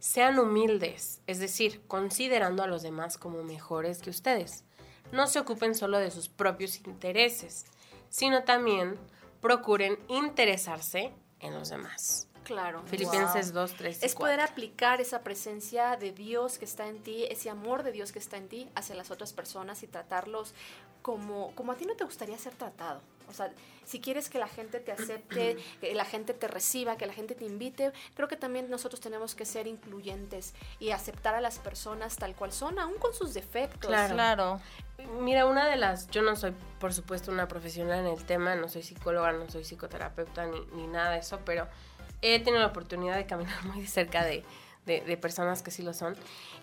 Sean 0.00 0.40
humildes, 0.40 1.20
es 1.28 1.38
decir, 1.38 1.82
considerando 1.86 2.64
a 2.64 2.66
los 2.66 2.82
demás 2.82 3.16
como 3.16 3.44
mejores 3.44 4.00
que 4.00 4.10
ustedes. 4.10 4.64
No 5.12 5.28
se 5.28 5.38
ocupen 5.38 5.76
solo 5.76 5.98
de 5.98 6.10
sus 6.10 6.28
propios 6.28 6.78
intereses, 6.78 7.64
sino 8.08 8.42
también 8.42 8.98
procuren 9.40 10.00
interesarse 10.08 11.12
en 11.38 11.54
los 11.54 11.68
demás. 11.68 12.26
Claro. 12.42 12.82
Filipenses 12.86 13.52
2, 13.52 13.74
3 13.74 14.02
y 14.02 14.06
Es 14.06 14.16
poder 14.16 14.38
4. 14.38 14.52
aplicar 14.52 15.00
esa 15.00 15.22
presencia 15.22 15.96
de 15.96 16.10
Dios 16.10 16.58
que 16.58 16.64
está 16.64 16.88
en 16.88 17.00
ti, 17.04 17.24
ese 17.30 17.50
amor 17.50 17.84
de 17.84 17.92
Dios 17.92 18.10
que 18.10 18.18
está 18.18 18.36
en 18.36 18.48
ti 18.48 18.68
hacia 18.74 18.96
las 18.96 19.12
otras 19.12 19.32
personas 19.32 19.84
y 19.84 19.86
tratarlos 19.86 20.54
como, 21.02 21.54
como 21.54 21.70
a 21.70 21.76
ti 21.76 21.84
no 21.84 21.94
te 21.94 22.02
gustaría 22.02 22.36
ser 22.36 22.54
tratado. 22.54 23.00
O 23.28 23.32
sea, 23.34 23.50
si 23.84 24.00
quieres 24.00 24.28
que 24.30 24.38
la 24.38 24.48
gente 24.48 24.80
te 24.80 24.92
acepte, 24.92 25.56
que 25.80 25.94
la 25.94 26.04
gente 26.04 26.34
te 26.34 26.48
reciba, 26.48 26.96
que 26.96 27.06
la 27.06 27.12
gente 27.12 27.34
te 27.34 27.44
invite, 27.44 27.92
creo 28.14 28.28
que 28.28 28.36
también 28.36 28.70
nosotros 28.70 29.00
tenemos 29.00 29.34
que 29.34 29.44
ser 29.44 29.66
incluyentes 29.66 30.54
y 30.80 30.90
aceptar 30.90 31.34
a 31.34 31.40
las 31.40 31.58
personas 31.58 32.16
tal 32.16 32.34
cual 32.34 32.52
son, 32.52 32.78
aún 32.78 32.94
con 32.98 33.12
sus 33.14 33.34
defectos. 33.34 33.88
Claro. 33.88 34.14
Claro. 34.14 34.60
Mira, 35.20 35.46
una 35.46 35.68
de 35.68 35.76
las, 35.76 36.08
yo 36.10 36.22
no 36.22 36.34
soy, 36.36 36.52
por 36.80 36.92
supuesto, 36.92 37.30
una 37.30 37.46
profesional 37.48 38.00
en 38.00 38.06
el 38.06 38.24
tema, 38.24 38.54
no 38.56 38.68
soy 38.68 38.82
psicóloga, 38.82 39.32
no 39.32 39.48
soy 39.50 39.64
psicoterapeuta 39.64 40.46
ni, 40.46 40.60
ni 40.72 40.86
nada 40.88 41.10
de 41.12 41.18
eso, 41.18 41.38
pero 41.44 41.68
he 42.20 42.38
tenido 42.40 42.60
la 42.60 42.66
oportunidad 42.68 43.14
de 43.16 43.26
caminar 43.26 43.62
muy 43.64 43.86
cerca 43.86 44.24
de, 44.24 44.42
de- 44.86 45.02
de 45.02 45.16
personas 45.16 45.62
que 45.62 45.70
sí 45.70 45.82
lo 45.82 45.92
son. 45.94 46.16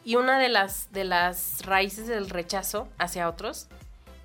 Y 0.03 0.15
una 0.17 0.37
de 0.37 0.49
las, 0.49 0.91
de 0.91 1.05
las 1.05 1.65
raíces 1.65 2.07
del 2.07 2.29
rechazo 2.29 2.89
hacia 2.97 3.29
otros 3.29 3.67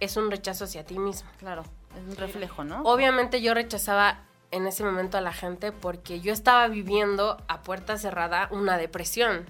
es 0.01 0.17
un 0.17 0.31
rechazo 0.31 0.65
hacia 0.65 0.85
ti 0.85 0.99
mismo. 0.99 1.31
Claro, 1.39 1.63
es 1.97 2.09
un 2.09 2.17
reflejo, 2.17 2.65
¿no? 2.65 2.83
Obviamente 2.83 3.41
yo 3.43 3.55
rechazaba 3.55 4.21
en 4.51 4.67
ese 4.67 4.83
momento 4.85 5.17
a 5.19 5.21
la 5.21 5.33
gente 5.33 5.73
porque 5.73 6.21
yo 6.21 6.33
estaba 6.33 6.67
viviendo 6.69 7.37
a 7.49 7.63
puerta 7.63 7.97
cerrada 7.99 8.49
una 8.51 8.77
depresión. 8.79 9.47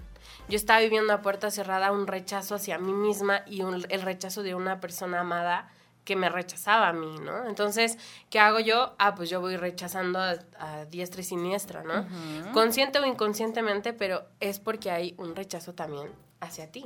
Yo 0.48 0.56
estaba 0.56 0.80
viviendo 0.80 1.12
a 1.12 1.22
puerta 1.22 1.50
cerrada 1.50 1.92
un 1.92 2.06
rechazo 2.06 2.54
hacia 2.56 2.78
mí 2.78 2.92
misma 2.92 3.42
y 3.46 3.62
un- 3.62 3.86
el 3.88 4.02
rechazo 4.02 4.42
de 4.42 4.54
una 4.54 4.80
persona 4.80 5.20
amada 5.20 5.68
que 6.04 6.16
me 6.16 6.28
rechazaba 6.28 6.88
a 6.88 6.92
mí, 6.92 7.18
¿no? 7.20 7.46
Entonces, 7.46 7.96
¿qué 8.30 8.40
hago 8.40 8.58
yo? 8.58 8.94
Ah, 8.98 9.14
pues 9.14 9.30
yo 9.30 9.40
voy 9.40 9.56
rechazando 9.56 10.18
a, 10.18 10.34
a 10.58 10.84
diestra 10.86 11.20
y 11.20 11.24
siniestra, 11.24 11.82
¿no? 11.84 12.06
Consciente 12.52 12.98
o 12.98 13.06
inconscientemente, 13.06 13.92
pero 13.92 14.24
es 14.40 14.58
porque 14.58 14.90
hay 14.90 15.14
un 15.18 15.36
rechazo 15.36 15.74
también 15.74 16.10
hacia 16.40 16.70
ti. 16.72 16.84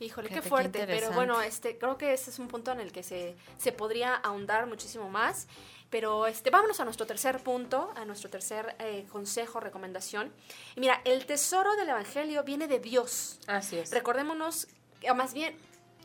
Híjole, 0.00 0.28
qué 0.28 0.34
qué 0.36 0.42
fuerte, 0.42 0.86
pero 0.86 1.12
bueno, 1.12 1.40
este, 1.40 1.78
creo 1.78 1.96
que 1.96 2.12
ese 2.12 2.30
es 2.30 2.38
un 2.38 2.48
punto 2.48 2.72
en 2.72 2.80
el 2.80 2.90
que 2.92 3.02
se, 3.02 3.36
se 3.58 3.72
podría 3.72 4.14
ahondar 4.16 4.66
muchísimo 4.66 5.08
más. 5.08 5.46
Pero 5.90 6.26
este, 6.26 6.50
vámonos 6.50 6.80
a 6.80 6.84
nuestro 6.84 7.06
tercer 7.06 7.38
punto, 7.40 7.92
a 7.94 8.04
nuestro 8.04 8.28
tercer 8.28 8.74
eh, 8.80 9.06
consejo, 9.12 9.60
recomendación. 9.60 10.32
Y 10.74 10.80
mira, 10.80 11.00
el 11.04 11.24
tesoro 11.26 11.76
del 11.76 11.88
Evangelio 11.88 12.42
viene 12.42 12.66
de 12.66 12.80
Dios. 12.80 13.38
Así 13.46 13.78
es. 13.78 13.92
Recordémonos, 13.92 14.66
o 15.08 15.14
más 15.14 15.32
bien, 15.34 15.56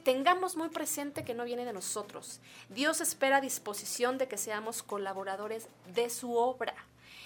tengamos 0.03 0.55
muy 0.55 0.69
presente 0.69 1.23
que 1.25 1.33
no 1.33 1.43
viene 1.43 1.65
de 1.65 1.73
nosotros. 1.73 2.39
Dios 2.69 3.01
espera 3.01 3.41
disposición 3.41 4.19
de 4.19 4.27
que 4.27 4.37
seamos 4.37 4.83
colaboradores 4.83 5.67
de 5.93 6.11
su 6.11 6.35
obra 6.35 6.75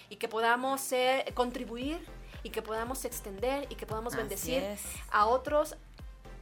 y 0.10 0.16
que 0.16 0.30
podamos 0.30 0.80
ser- 0.80 1.34
contribuir 1.34 2.00
y 2.44 2.50
que 2.52 2.62
podamos 2.62 3.04
extender 3.04 3.68
y 3.70 3.76
que 3.76 3.86
podamos 3.86 4.14
Así 4.14 4.22
bendecir 4.22 4.64
es. 4.64 4.82
a 5.12 5.26
otros 5.26 5.76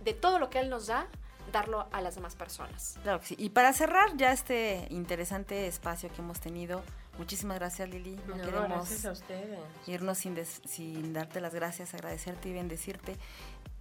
de 0.03 0.13
todo 0.13 0.39
lo 0.39 0.49
que 0.49 0.59
Él 0.59 0.69
nos 0.69 0.87
da, 0.87 1.07
darlo 1.51 1.87
a 1.91 2.01
las 2.01 2.15
demás 2.15 2.35
personas. 2.35 2.97
Claro 3.03 3.19
que 3.19 3.27
sí. 3.27 3.35
Y 3.37 3.49
para 3.49 3.73
cerrar 3.73 4.15
ya 4.15 4.31
este 4.31 4.87
interesante 4.89 5.67
espacio 5.67 6.09
que 6.11 6.21
hemos 6.21 6.39
tenido, 6.39 6.81
muchísimas 7.17 7.57
gracias 7.59 7.89
Lili. 7.89 8.15
No, 8.27 8.35
No, 8.35 8.43
queremos 8.43 8.69
gracias 8.69 9.05
a 9.05 9.11
ustedes. 9.11 9.59
irnos 9.87 10.17
sin, 10.17 10.35
des- 10.35 10.61
sin 10.65 11.13
darte 11.13 11.41
las 11.41 11.53
gracias, 11.53 11.93
agradecerte 11.93 12.49
y 12.49 12.53
bendecirte. 12.53 13.17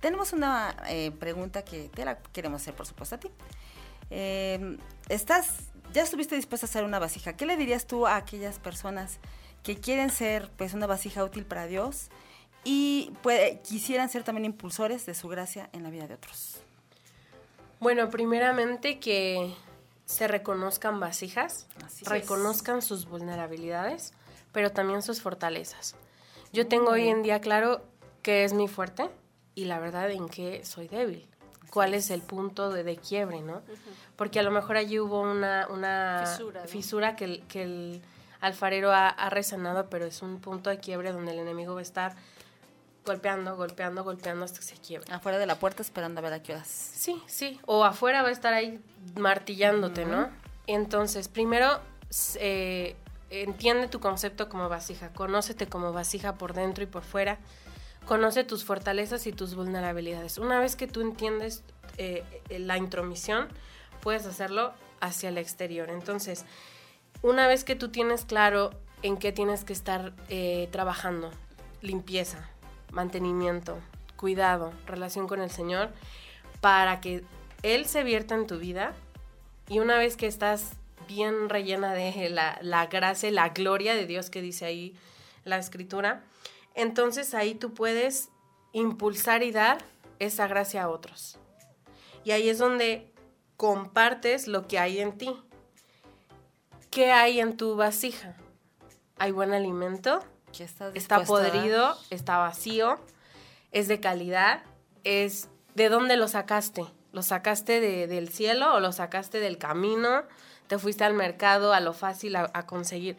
Tenemos 0.01 0.33
una 0.33 0.75
eh, 0.89 1.11
pregunta 1.13 1.63
que 1.65 1.89
te 1.91 2.05
la 2.05 2.19
queremos 2.19 2.63
hacer, 2.63 2.75
por 2.75 2.87
supuesto, 2.87 3.17
a 3.17 3.19
ti. 3.21 3.31
Eh, 4.11 4.79
¿Estás, 5.09 5.49
ya 5.93 6.03
estuviste 6.03 6.35
dispuesta 6.35 6.67
a 6.67 6.69
hacer 6.69 6.85
una 6.85 6.99
vasija? 6.99 7.35
¿Qué 7.37 7.47
le 7.47 7.57
dirías 7.57 7.87
tú 7.87 8.07
a 8.07 8.17
aquellas 8.17 8.59
personas 8.59 9.19
que 9.63 9.79
quieren 9.79 10.11
ser 10.11 10.51
pues 10.57 10.73
una 10.75 10.87
vasija 10.87 11.23
útil 11.23 11.45
para 11.45 11.67
Dios 11.67 12.09
y 12.65 13.13
puede- 13.23 13.61
quisieran 13.61 14.09
ser 14.09 14.23
también 14.25 14.45
impulsores 14.45 15.07
de 15.07 15.15
su 15.15 15.29
gracia 15.29 15.69
en 15.73 15.83
la 15.83 15.91
vida 15.91 16.07
de 16.07 16.15
otros? 16.15 16.59
Bueno, 17.81 18.11
primeramente 18.11 18.99
que 19.01 19.55
se 20.05 20.29
reconozcan 20.29 21.01
vasijas, 21.01 21.67
Así 21.85 22.05
es. 22.05 22.09
reconozcan 22.11 22.83
sus 22.83 23.07
vulnerabilidades, 23.07 24.13
pero 24.53 24.71
también 24.73 25.03
sus 25.03 25.23
fortalezas. 25.23 25.95
Yo 26.53 26.67
tengo 26.67 26.91
hoy 26.91 27.09
en 27.09 27.23
día 27.23 27.41
claro 27.41 27.83
qué 28.23 28.45
es 28.45 28.53
mi 28.53 28.69
fuerte 28.69 29.09
y 29.55 29.65
la 29.67 29.79
verdad 29.79 30.11
en 30.11 30.29
qué 30.29 30.65
soy 30.65 30.89
débil. 30.89 31.27
¿Cuál 31.71 31.95
es 31.95 32.11
el 32.11 32.21
punto 32.21 32.71
de, 32.71 32.83
de 32.83 32.97
quiebre, 32.97 33.41
no? 33.43 33.63
Porque 34.17 34.41
a 34.41 34.43
lo 34.43 34.51
mejor 34.51 34.77
allí 34.77 34.99
hubo 34.99 35.21
una, 35.21 35.69
una 35.71 36.25
Fisura, 36.27 36.63
¿no? 36.63 36.67
fisura 36.69 37.17
que, 37.17 37.25
el, 37.25 37.43
que 37.47 37.63
el 37.63 38.03
alfarero 38.41 38.91
ha, 38.93 39.09
ha 39.09 39.31
resanado, 39.31 39.89
pero 39.89 40.05
es 40.05 40.21
un 40.21 40.41
punto 40.41 40.69
de 40.69 40.81
quiebre 40.81 41.13
donde 41.13 41.31
el 41.31 41.39
enemigo 41.39 41.75
va 41.75 41.79
a 41.81 41.83
estar 41.83 42.17
golpeando, 43.05 43.57
golpeando, 43.57 44.05
golpeando 44.05 44.45
hasta 44.45 44.59
que 44.59 44.65
se 44.65 44.77
quiebre. 44.77 45.13
Afuera 45.13 45.39
de 45.39 45.47
la 45.47 45.57
puerta 45.57 45.83
esperando 45.83 46.21
a 46.21 46.23
ver 46.23 46.33
a 46.33 46.43
qué 46.43 46.53
horas. 46.53 46.69
Sí, 46.69 47.23
sí. 47.27 47.61
O 47.67 47.85
afuera 47.85 48.23
va 48.23 48.29
a 48.29 48.33
estar 48.33 48.53
ahí 48.53 48.81
martillándote, 49.17 50.05
¿no? 50.05 50.29
Entonces, 50.67 51.29
primero, 51.29 51.81
eh, 52.37 52.97
entiende 53.31 53.89
tu 53.89 54.01
concepto 54.01 54.49
como 54.49 54.69
vasija. 54.69 55.13
Conócete 55.13 55.67
como 55.67 55.93
vasija 55.93 56.35
por 56.37 56.53
dentro 56.53 56.85
y 56.85 56.87
por 56.87 57.03
fuera. 57.03 57.39
Conoce 58.07 58.45
tus 58.45 58.65
fortalezas 58.65 59.27
y 59.27 59.33
tus 59.33 59.55
vulnerabilidades. 59.55 60.39
Una 60.39 60.61
vez 60.61 60.77
que 60.77 60.87
tú 60.87 61.01
entiendes 61.01 61.63
eh, 61.97 62.25
la 62.51 62.77
intromisión, 62.77 63.49
puedes 64.01 64.27
hacerlo 64.27 64.73
hacia 65.01 65.29
el 65.29 65.39
exterior. 65.39 65.91
Entonces, 65.91 66.45
una 67.23 67.47
vez 67.47 67.65
que 67.65 67.77
tú 67.77 67.91
tienes 67.91 68.25
claro 68.25 68.71
en 69.03 69.17
qué 69.17 69.33
tienes 69.33 69.65
que 69.65 69.73
estar 69.73 70.13
eh, 70.29 70.69
trabajando, 70.73 71.31
limpieza, 71.81 72.51
mantenimiento, 72.93 73.79
cuidado, 74.17 74.73
relación 74.87 75.27
con 75.27 75.41
el 75.41 75.51
Señor, 75.51 75.91
para 76.61 77.01
que 77.01 77.25
Él 77.63 77.87
se 77.87 78.05
vierta 78.05 78.35
en 78.35 78.47
tu 78.47 78.59
vida 78.59 78.95
y 79.69 79.79
una 79.79 79.97
vez 79.97 80.17
que 80.17 80.27
estás 80.27 80.73
bien 81.09 81.49
rellena 81.49 81.95
de 81.95 82.29
la, 82.31 82.59
la 82.63 82.87
gracia 82.87 83.29
y 83.29 83.33
la 83.33 83.49
gloria 83.51 83.95
de 83.95 84.07
Dios 84.07 84.31
que 84.31 84.43
dice 84.43 84.67
ahí 84.67 84.97
la 85.45 85.59
escritura, 85.59 86.23
entonces 86.75 87.35
ahí 87.35 87.55
tú 87.55 87.75
puedes 87.75 88.29
impulsar 88.73 89.43
y 89.43 89.53
dar 89.53 89.79
esa 90.19 90.47
gracia 90.47 90.85
a 90.85 90.89
otros. 90.89 91.39
Y 92.25 92.33
ahí 92.33 92.49
es 92.49 92.59
donde 92.59 93.13
compartes 93.57 94.47
lo 94.47 94.69
que 94.69 94.79
hay 94.79 95.01
en 95.01 95.17
ti. 95.17 95.37
¿Qué 96.91 97.13
hay 97.13 97.41
en 97.41 97.57
tu 97.57 97.77
vasija? 97.77 98.37
¿Hay 99.19 99.33
buen 99.33 99.53
alimento? 99.53 100.21
¿Qué 100.57 100.65
estás 100.65 100.95
está 100.95 101.17
podrido, 101.25 101.97
está 102.11 102.39
vacío, 102.39 102.99
es 103.73 103.89
de 103.89 104.01
calidad, 104.01 104.63
es 105.05 105.49
de 105.75 105.89
dónde 105.89 106.17
lo 106.17 106.29
sacaste. 106.29 106.85
¿Lo 107.13 107.23
sacaste 107.23 107.81
de- 107.81 108.07
del 108.07 108.29
cielo 108.29 108.75
o 108.75 108.81
lo 108.81 108.93
sacaste 108.93 109.41
del 109.41 109.59
camino? 109.59 110.23
¿Te 110.69 110.79
fuiste 110.79 111.03
al 111.05 111.15
mercado 111.15 111.73
a 111.73 111.81
lo 111.81 111.93
fácil 111.93 112.37
a, 112.37 112.51
a 112.55 112.67
conseguir? 112.67 113.17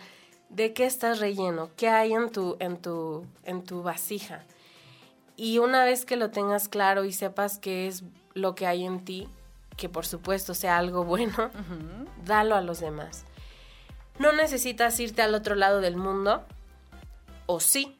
¿De 0.49 0.73
qué 0.73 0.85
estás 0.85 1.19
relleno? 1.19 1.69
¿Qué 1.75 1.89
hay 1.89 2.13
en 2.13 2.29
tu, 2.31 2.55
en 2.59 2.77
tu, 2.77 3.25
en 3.43 3.63
tu 3.63 3.83
vasija? 3.83 4.43
Y 5.35 5.57
una 5.57 5.83
vez 5.83 6.05
que 6.05 6.15
lo 6.17 6.29
tengas 6.29 6.67
claro 6.69 7.03
y 7.03 7.11
sepas 7.13 7.57
qué 7.57 7.87
es 7.87 8.03
lo 8.33 8.55
que 8.55 8.67
hay 8.67 8.85
en 8.85 9.03
ti, 9.03 9.27
que 9.77 9.89
por 9.89 10.05
supuesto 10.05 10.53
sea 10.53 10.77
algo 10.77 11.03
bueno, 11.05 11.49
dalo 12.25 12.55
a 12.55 12.61
los 12.61 12.79
demás. 12.79 13.25
No 14.19 14.31
necesitas 14.33 14.99
irte 14.99 15.21
al 15.21 15.33
otro 15.35 15.55
lado 15.55 15.81
del 15.81 15.95
mundo, 15.97 16.45
o 17.45 17.59
sí, 17.59 17.99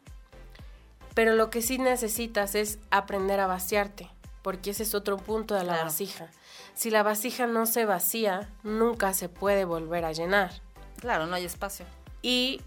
pero 1.13 1.35
lo 1.35 1.49
que 1.49 1.61
sí 1.61 1.77
necesitas 1.77 2.55
es 2.55 2.79
aprender 2.89 3.39
a 3.39 3.47
vaciarte, 3.47 4.09
porque 4.41 4.71
ese 4.71 4.83
es 4.83 4.95
otro 4.95 5.17
punto 5.17 5.55
de 5.55 5.63
la 5.63 5.73
Claro. 5.73 5.85
vasija. 5.85 6.29
Si 6.73 6.89
la 6.89 7.03
vasija 7.03 7.47
no 7.47 7.65
se 7.65 7.85
vacía, 7.85 8.49
nunca 8.63 9.13
se 9.13 9.27
puede 9.29 9.65
volver 9.65 10.05
a 10.05 10.13
llenar. 10.13 10.51
Claro, 10.97 11.25
no 11.27 11.35
hay 11.35 11.45
espacio. 11.45 11.85
Y 12.21 12.61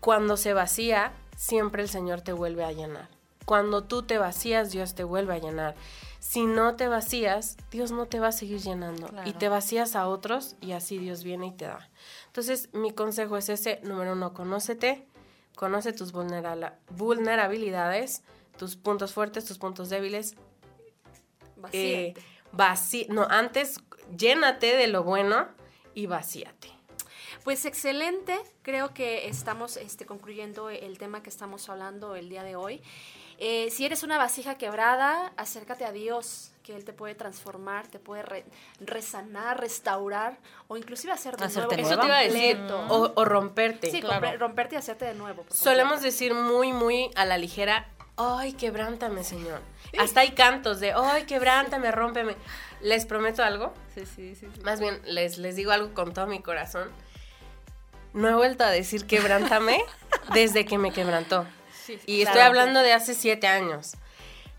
cuando 0.00 0.36
se 0.36 0.52
vacía, 0.54 1.12
siempre 1.36 1.82
el 1.82 1.88
Señor 1.88 2.22
te 2.22 2.32
vuelve 2.32 2.64
a 2.64 2.72
llenar. 2.72 3.08
Cuando 3.44 3.84
tú 3.84 4.02
te 4.02 4.18
vacías, 4.18 4.70
Dios 4.72 4.94
te 4.94 5.04
vuelve 5.04 5.34
a 5.34 5.38
llenar. 5.38 5.74
Si 6.18 6.46
no 6.46 6.74
te 6.74 6.88
vacías, 6.88 7.56
Dios 7.70 7.92
no 7.92 8.06
te 8.06 8.18
va 8.18 8.28
a 8.28 8.32
seguir 8.32 8.60
llenando. 8.60 9.06
Claro. 9.08 9.28
Y 9.28 9.32
te 9.34 9.48
vacías 9.48 9.94
a 9.94 10.08
otros 10.08 10.56
y 10.60 10.72
así 10.72 10.98
Dios 10.98 11.22
viene 11.22 11.48
y 11.48 11.52
te 11.52 11.66
da. 11.66 11.88
Entonces, 12.26 12.68
mi 12.72 12.90
consejo 12.92 13.36
es 13.36 13.48
ese. 13.48 13.80
Número 13.84 14.14
uno, 14.14 14.32
conócete. 14.34 15.06
Conoce 15.56 15.92
tus 15.92 16.12
vulnerabilidades, 16.12 18.22
tus 18.58 18.76
puntos 18.76 19.12
fuertes, 19.12 19.44
tus 19.44 19.58
puntos 19.58 19.88
débiles. 19.88 20.36
Eh, 21.72 22.12
Vacíate. 22.14 22.22
vací- 22.52 23.06
no, 23.08 23.26
antes 23.28 23.80
llénate 24.16 24.76
de 24.76 24.86
lo 24.86 25.02
bueno 25.02 25.48
y 25.94 26.06
vacíate. 26.06 26.70
Pues 27.42 27.64
excelente, 27.64 28.36
creo 28.62 28.92
que 28.92 29.28
estamos 29.28 29.76
este, 29.76 30.04
concluyendo 30.04 30.68
el 30.68 30.98
tema 30.98 31.22
que 31.22 31.30
estamos 31.30 31.68
hablando 31.68 32.16
el 32.16 32.28
día 32.28 32.42
de 32.42 32.56
hoy. 32.56 32.82
Eh, 33.38 33.68
si 33.70 33.84
eres 33.84 34.02
una 34.02 34.16
vasija 34.18 34.56
quebrada, 34.56 35.32
acércate 35.36 35.84
a 35.84 35.92
Dios, 35.92 36.52
que 36.62 36.74
Él 36.74 36.84
te 36.84 36.92
puede 36.92 37.14
transformar, 37.14 37.86
te 37.86 37.98
puede 37.98 38.22
re- 38.22 38.44
resanar, 38.80 39.60
restaurar 39.60 40.38
o 40.68 40.76
inclusive 40.76 41.12
hacer 41.12 41.36
de 41.36 41.44
Hacerte 41.44 41.76
nuevo. 41.76 41.90
Eso 41.90 42.00
te 42.00 42.06
iba 42.06 42.16
a 42.18 42.22
decir. 42.22 42.60
O, 42.88 43.12
o 43.14 43.24
romperte. 43.24 43.90
Sí, 43.90 44.00
claro. 44.00 44.36
romperte 44.38 44.74
y 44.74 44.78
hacerte 44.78 45.04
de 45.04 45.14
nuevo. 45.14 45.44
Solemos 45.50 46.00
decir 46.02 46.34
muy, 46.34 46.72
muy 46.72 47.10
a 47.14 47.24
la 47.24 47.36
ligera, 47.38 47.88
ay, 48.16 48.54
quebrántame, 48.54 49.22
Señor. 49.22 49.60
Hasta 49.98 50.20
hay 50.20 50.30
cantos 50.32 50.80
de, 50.80 50.92
ay, 50.92 51.24
quebrántame, 51.24 51.92
rómpeme. 51.92 52.34
Les 52.80 53.06
prometo 53.06 53.42
algo, 53.44 53.72
Sí, 53.94 54.04
sí, 54.06 54.34
sí. 54.34 54.48
sí. 54.54 54.60
más 54.62 54.80
bien 54.80 55.00
les, 55.04 55.38
les 55.38 55.56
digo 55.56 55.72
algo 55.72 55.94
con 55.94 56.12
todo 56.14 56.26
mi 56.26 56.40
corazón. 56.42 56.90
No 58.12 58.28
he 58.28 58.34
vuelto 58.34 58.64
a 58.64 58.70
decir 58.70 59.06
quebrántame 59.06 59.82
desde 60.32 60.64
que 60.64 60.78
me 60.78 60.90
quebrantó. 60.92 61.46
Sí, 61.86 61.98
Y 62.06 62.22
claro. 62.22 62.30
estoy 62.30 62.40
hablando 62.46 62.80
de 62.80 62.92
hace 62.92 63.14
siete 63.14 63.46
años. 63.46 63.94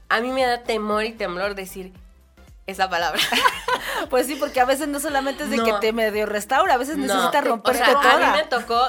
A 0.09 0.21
mí 0.21 0.31
me 0.31 0.45
da 0.45 0.63
temor 0.63 1.03
y 1.03 1.11
temblor 1.11 1.55
decir 1.55 1.91
esa 2.65 2.89
palabra. 2.89 3.19
Pues 4.11 4.27
sí, 4.27 4.35
porque 4.35 4.59
a 4.61 4.65
veces 4.65 4.87
no 4.87 4.99
solamente 4.99 5.43
es 5.43 5.49
de 5.49 5.57
No. 5.57 5.65
que 5.65 5.73
te 5.73 5.91
medio 5.91 6.25
restaura, 6.27 6.75
a 6.75 6.77
veces 6.77 6.97
necesitas 6.97 7.43
No, 7.43 7.49
romperte 7.49 7.81
o 7.81 7.85
sea, 7.85 7.93
toda. 7.95 8.29
A 8.29 8.31
mí 8.33 8.37
me 8.37 8.45
tocó 8.45 8.79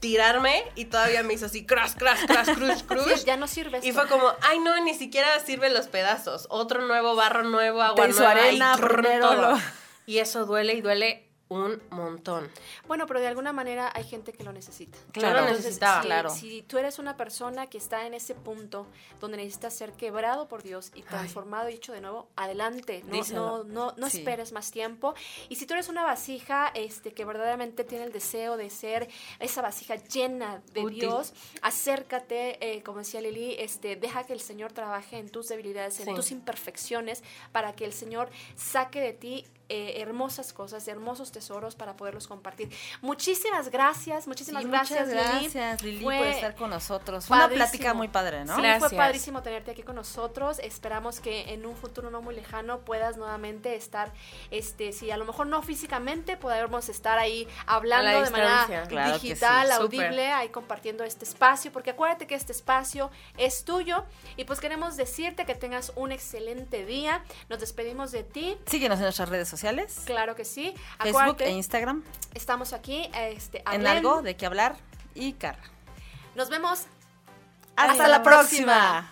tirarme 0.00 0.64
y 0.74 0.86
todavía 0.86 1.22
me 1.22 1.34
hizo 1.34 1.46
así, 1.46 1.64
crash, 1.64 1.92
crash, 1.94 2.24
crash, 2.26 2.54
crush, 2.54 2.82
crush. 2.82 3.14
Sí, 3.18 3.24
ya 3.24 3.36
no 3.36 3.46
sirve 3.46 3.80
Y 3.82 3.92
fue 3.92 4.06
como, 4.08 4.32
ay 4.42 4.58
no, 4.58 4.78
ni 4.82 4.94
siquiera 4.94 5.28
sirven 5.40 5.74
los 5.74 5.86
pedazos. 5.86 6.46
Otro 6.50 6.82
nuevo 6.86 7.14
barro 7.14 7.44
nuevo, 7.44 7.82
agua 7.82 8.08
nueva 8.08 8.30
arena, 8.32 8.76
y 8.76 9.20
todo. 9.20 9.58
Y 10.06 10.18
eso 10.18 10.44
duele 10.44 10.74
y 10.74 10.80
duele 10.80 11.27
un 11.48 11.80
montón. 11.90 12.50
Bueno, 12.86 13.06
pero 13.06 13.20
de 13.20 13.26
alguna 13.28 13.52
manera 13.52 13.90
hay 13.94 14.04
gente 14.04 14.32
que 14.32 14.44
lo 14.44 14.52
necesita. 14.52 14.98
Claro. 15.12 15.38
Entonces, 15.38 15.64
necesitaba. 15.64 16.00
si, 16.02 16.06
Claro. 16.06 16.30
si 16.30 16.62
tú 16.62 16.78
eres 16.78 16.98
una 16.98 17.16
persona 17.16 17.66
que 17.68 17.78
está 17.78 18.06
en 18.06 18.14
ese 18.14 18.34
punto 18.34 18.86
donde 19.20 19.38
necesitas 19.38 19.74
ser 19.74 19.92
quebrado 19.92 20.46
por 20.48 20.62
Dios 20.62 20.92
y 20.94 21.02
transformado 21.02 21.70
y 21.70 21.74
hecho 21.74 21.92
de 21.92 22.00
nuevo, 22.02 22.28
adelante. 22.36 23.02
No, 23.06 23.12
Díselo. 23.12 23.64
no, 23.64 23.64
no, 23.64 23.94
no 23.96 24.10
Sí. 24.10 24.18
esperes 24.18 24.52
más 24.52 24.70
tiempo. 24.70 25.14
Y 25.48 25.56
si 25.56 25.66
tú 25.66 25.74
eres 25.74 25.88
una 25.88 26.02
vasija 26.04 26.68
este, 26.74 27.12
que 27.12 27.24
verdaderamente 27.24 27.84
tiene 27.84 28.04
el 28.04 28.12
deseo 28.12 28.56
de 28.56 28.68
ser 28.70 29.08
esa 29.40 29.62
vasija 29.62 29.96
llena 29.96 30.62
de 30.74 30.80
Útil. 30.82 31.00
Dios, 31.00 31.32
acércate, 31.62 32.58
eh, 32.76 32.82
como 32.82 32.98
decía 32.98 33.20
Lili, 33.20 33.54
este, 33.58 33.96
deja 33.96 34.24
que 34.24 34.32
el 34.32 34.40
Señor 34.40 34.72
trabaje 34.72 35.18
en 35.18 35.30
tus 35.30 35.46
debilidades, 35.48 35.98
en 36.00 36.06
Sí. 36.06 36.14
tus 36.14 36.30
imperfecciones, 36.30 37.22
para 37.52 37.72
que 37.74 37.84
el 37.84 37.92
Señor 37.92 38.28
saque 38.56 39.00
de 39.00 39.12
ti 39.12 39.46
eh, 39.70 40.00
hermosas 40.00 40.54
cosas, 40.54 40.88
hermosos 40.88 41.30
tesoros 41.30 41.74
para 41.74 41.94
poderlos 41.94 42.26
compartir. 42.26 42.70
Muchísimas 43.02 43.70
gracias, 43.70 44.26
muchísimas 44.26 44.62
Sí, 44.62 44.68
gracias, 44.70 45.08
muchas 45.08 45.34
Lili. 45.34 45.40
gracias, 45.42 45.82
Lili, 45.82 46.04
Fue 46.04 46.16
por 46.16 46.26
estar 46.26 46.54
con 46.54 46.70
nosotros. 46.70 47.26
Fue 47.26 47.36
una 47.36 47.48
plática 47.48 47.92
muy 47.92 48.08
padre, 48.08 48.46
¿no? 48.46 48.56
Sí, 48.56 48.62
Gracias. 48.62 48.88
fue 48.88 48.96
padrísimo 48.96 49.42
tenerte 49.42 49.72
aquí 49.72 49.82
con 49.82 49.96
nosotros. 49.96 50.58
Esperamos 50.60 51.20
que 51.20 51.52
en 51.52 51.66
un 51.66 51.76
futuro 51.76 52.10
no 52.10 52.22
muy 52.22 52.34
lejano 52.34 52.78
puedas 52.80 53.18
nuevamente 53.18 53.76
estar, 53.76 54.10
este, 54.50 54.92
si 54.92 55.10
a 55.10 55.18
lo 55.18 55.26
mejor 55.26 55.46
no 55.46 55.60
físicamente, 55.60 56.38
podamos 56.38 56.88
estar 56.88 57.18
ahí 57.18 57.46
hablando 57.66 58.22
de 58.22 58.30
manera. 58.30 58.86
Claro 58.88 59.18
sí, 59.18 59.28
digital, 59.28 59.70
audible, 59.72 60.28
ahí 60.32 60.48
compartiendo 60.48 61.04
este 61.04 61.26
espacio, 61.26 61.72
porque 61.72 61.90
acuérdate 61.90 62.26
que 62.26 62.34
este 62.34 62.52
espacio 62.52 63.10
es 63.36 63.64
tuyo 63.64 64.04
y 64.38 64.44
pues 64.44 64.60
queremos 64.60 64.96
decirte 64.96 65.44
que 65.44 65.54
tengas 65.54 65.92
un 65.94 66.10
excelente 66.10 66.86
día. 66.86 67.22
Nos 67.50 67.60
despedimos 67.60 68.12
de 68.12 68.24
ti. 68.24 68.56
Síguenos 68.64 68.98
en 68.98 69.02
nuestras 69.02 69.28
redes 69.28 69.46
sociales. 69.46 69.57
Claro 70.04 70.34
que 70.34 70.44
sí. 70.44 70.74
Facebook 71.00 71.40
e 71.40 71.50
Instagram. 71.50 72.04
Estamos 72.34 72.72
aquí. 72.72 73.10
Este, 73.14 73.62
en 73.72 73.86
algo 73.86 74.22
de 74.22 74.36
qué 74.36 74.46
hablar 74.46 74.76
y 75.14 75.32
Carla. 75.34 75.64
Nos 76.34 76.48
vemos. 76.48 76.86
Hasta, 77.76 78.08
la, 78.08 78.22
próxima. 78.22 79.10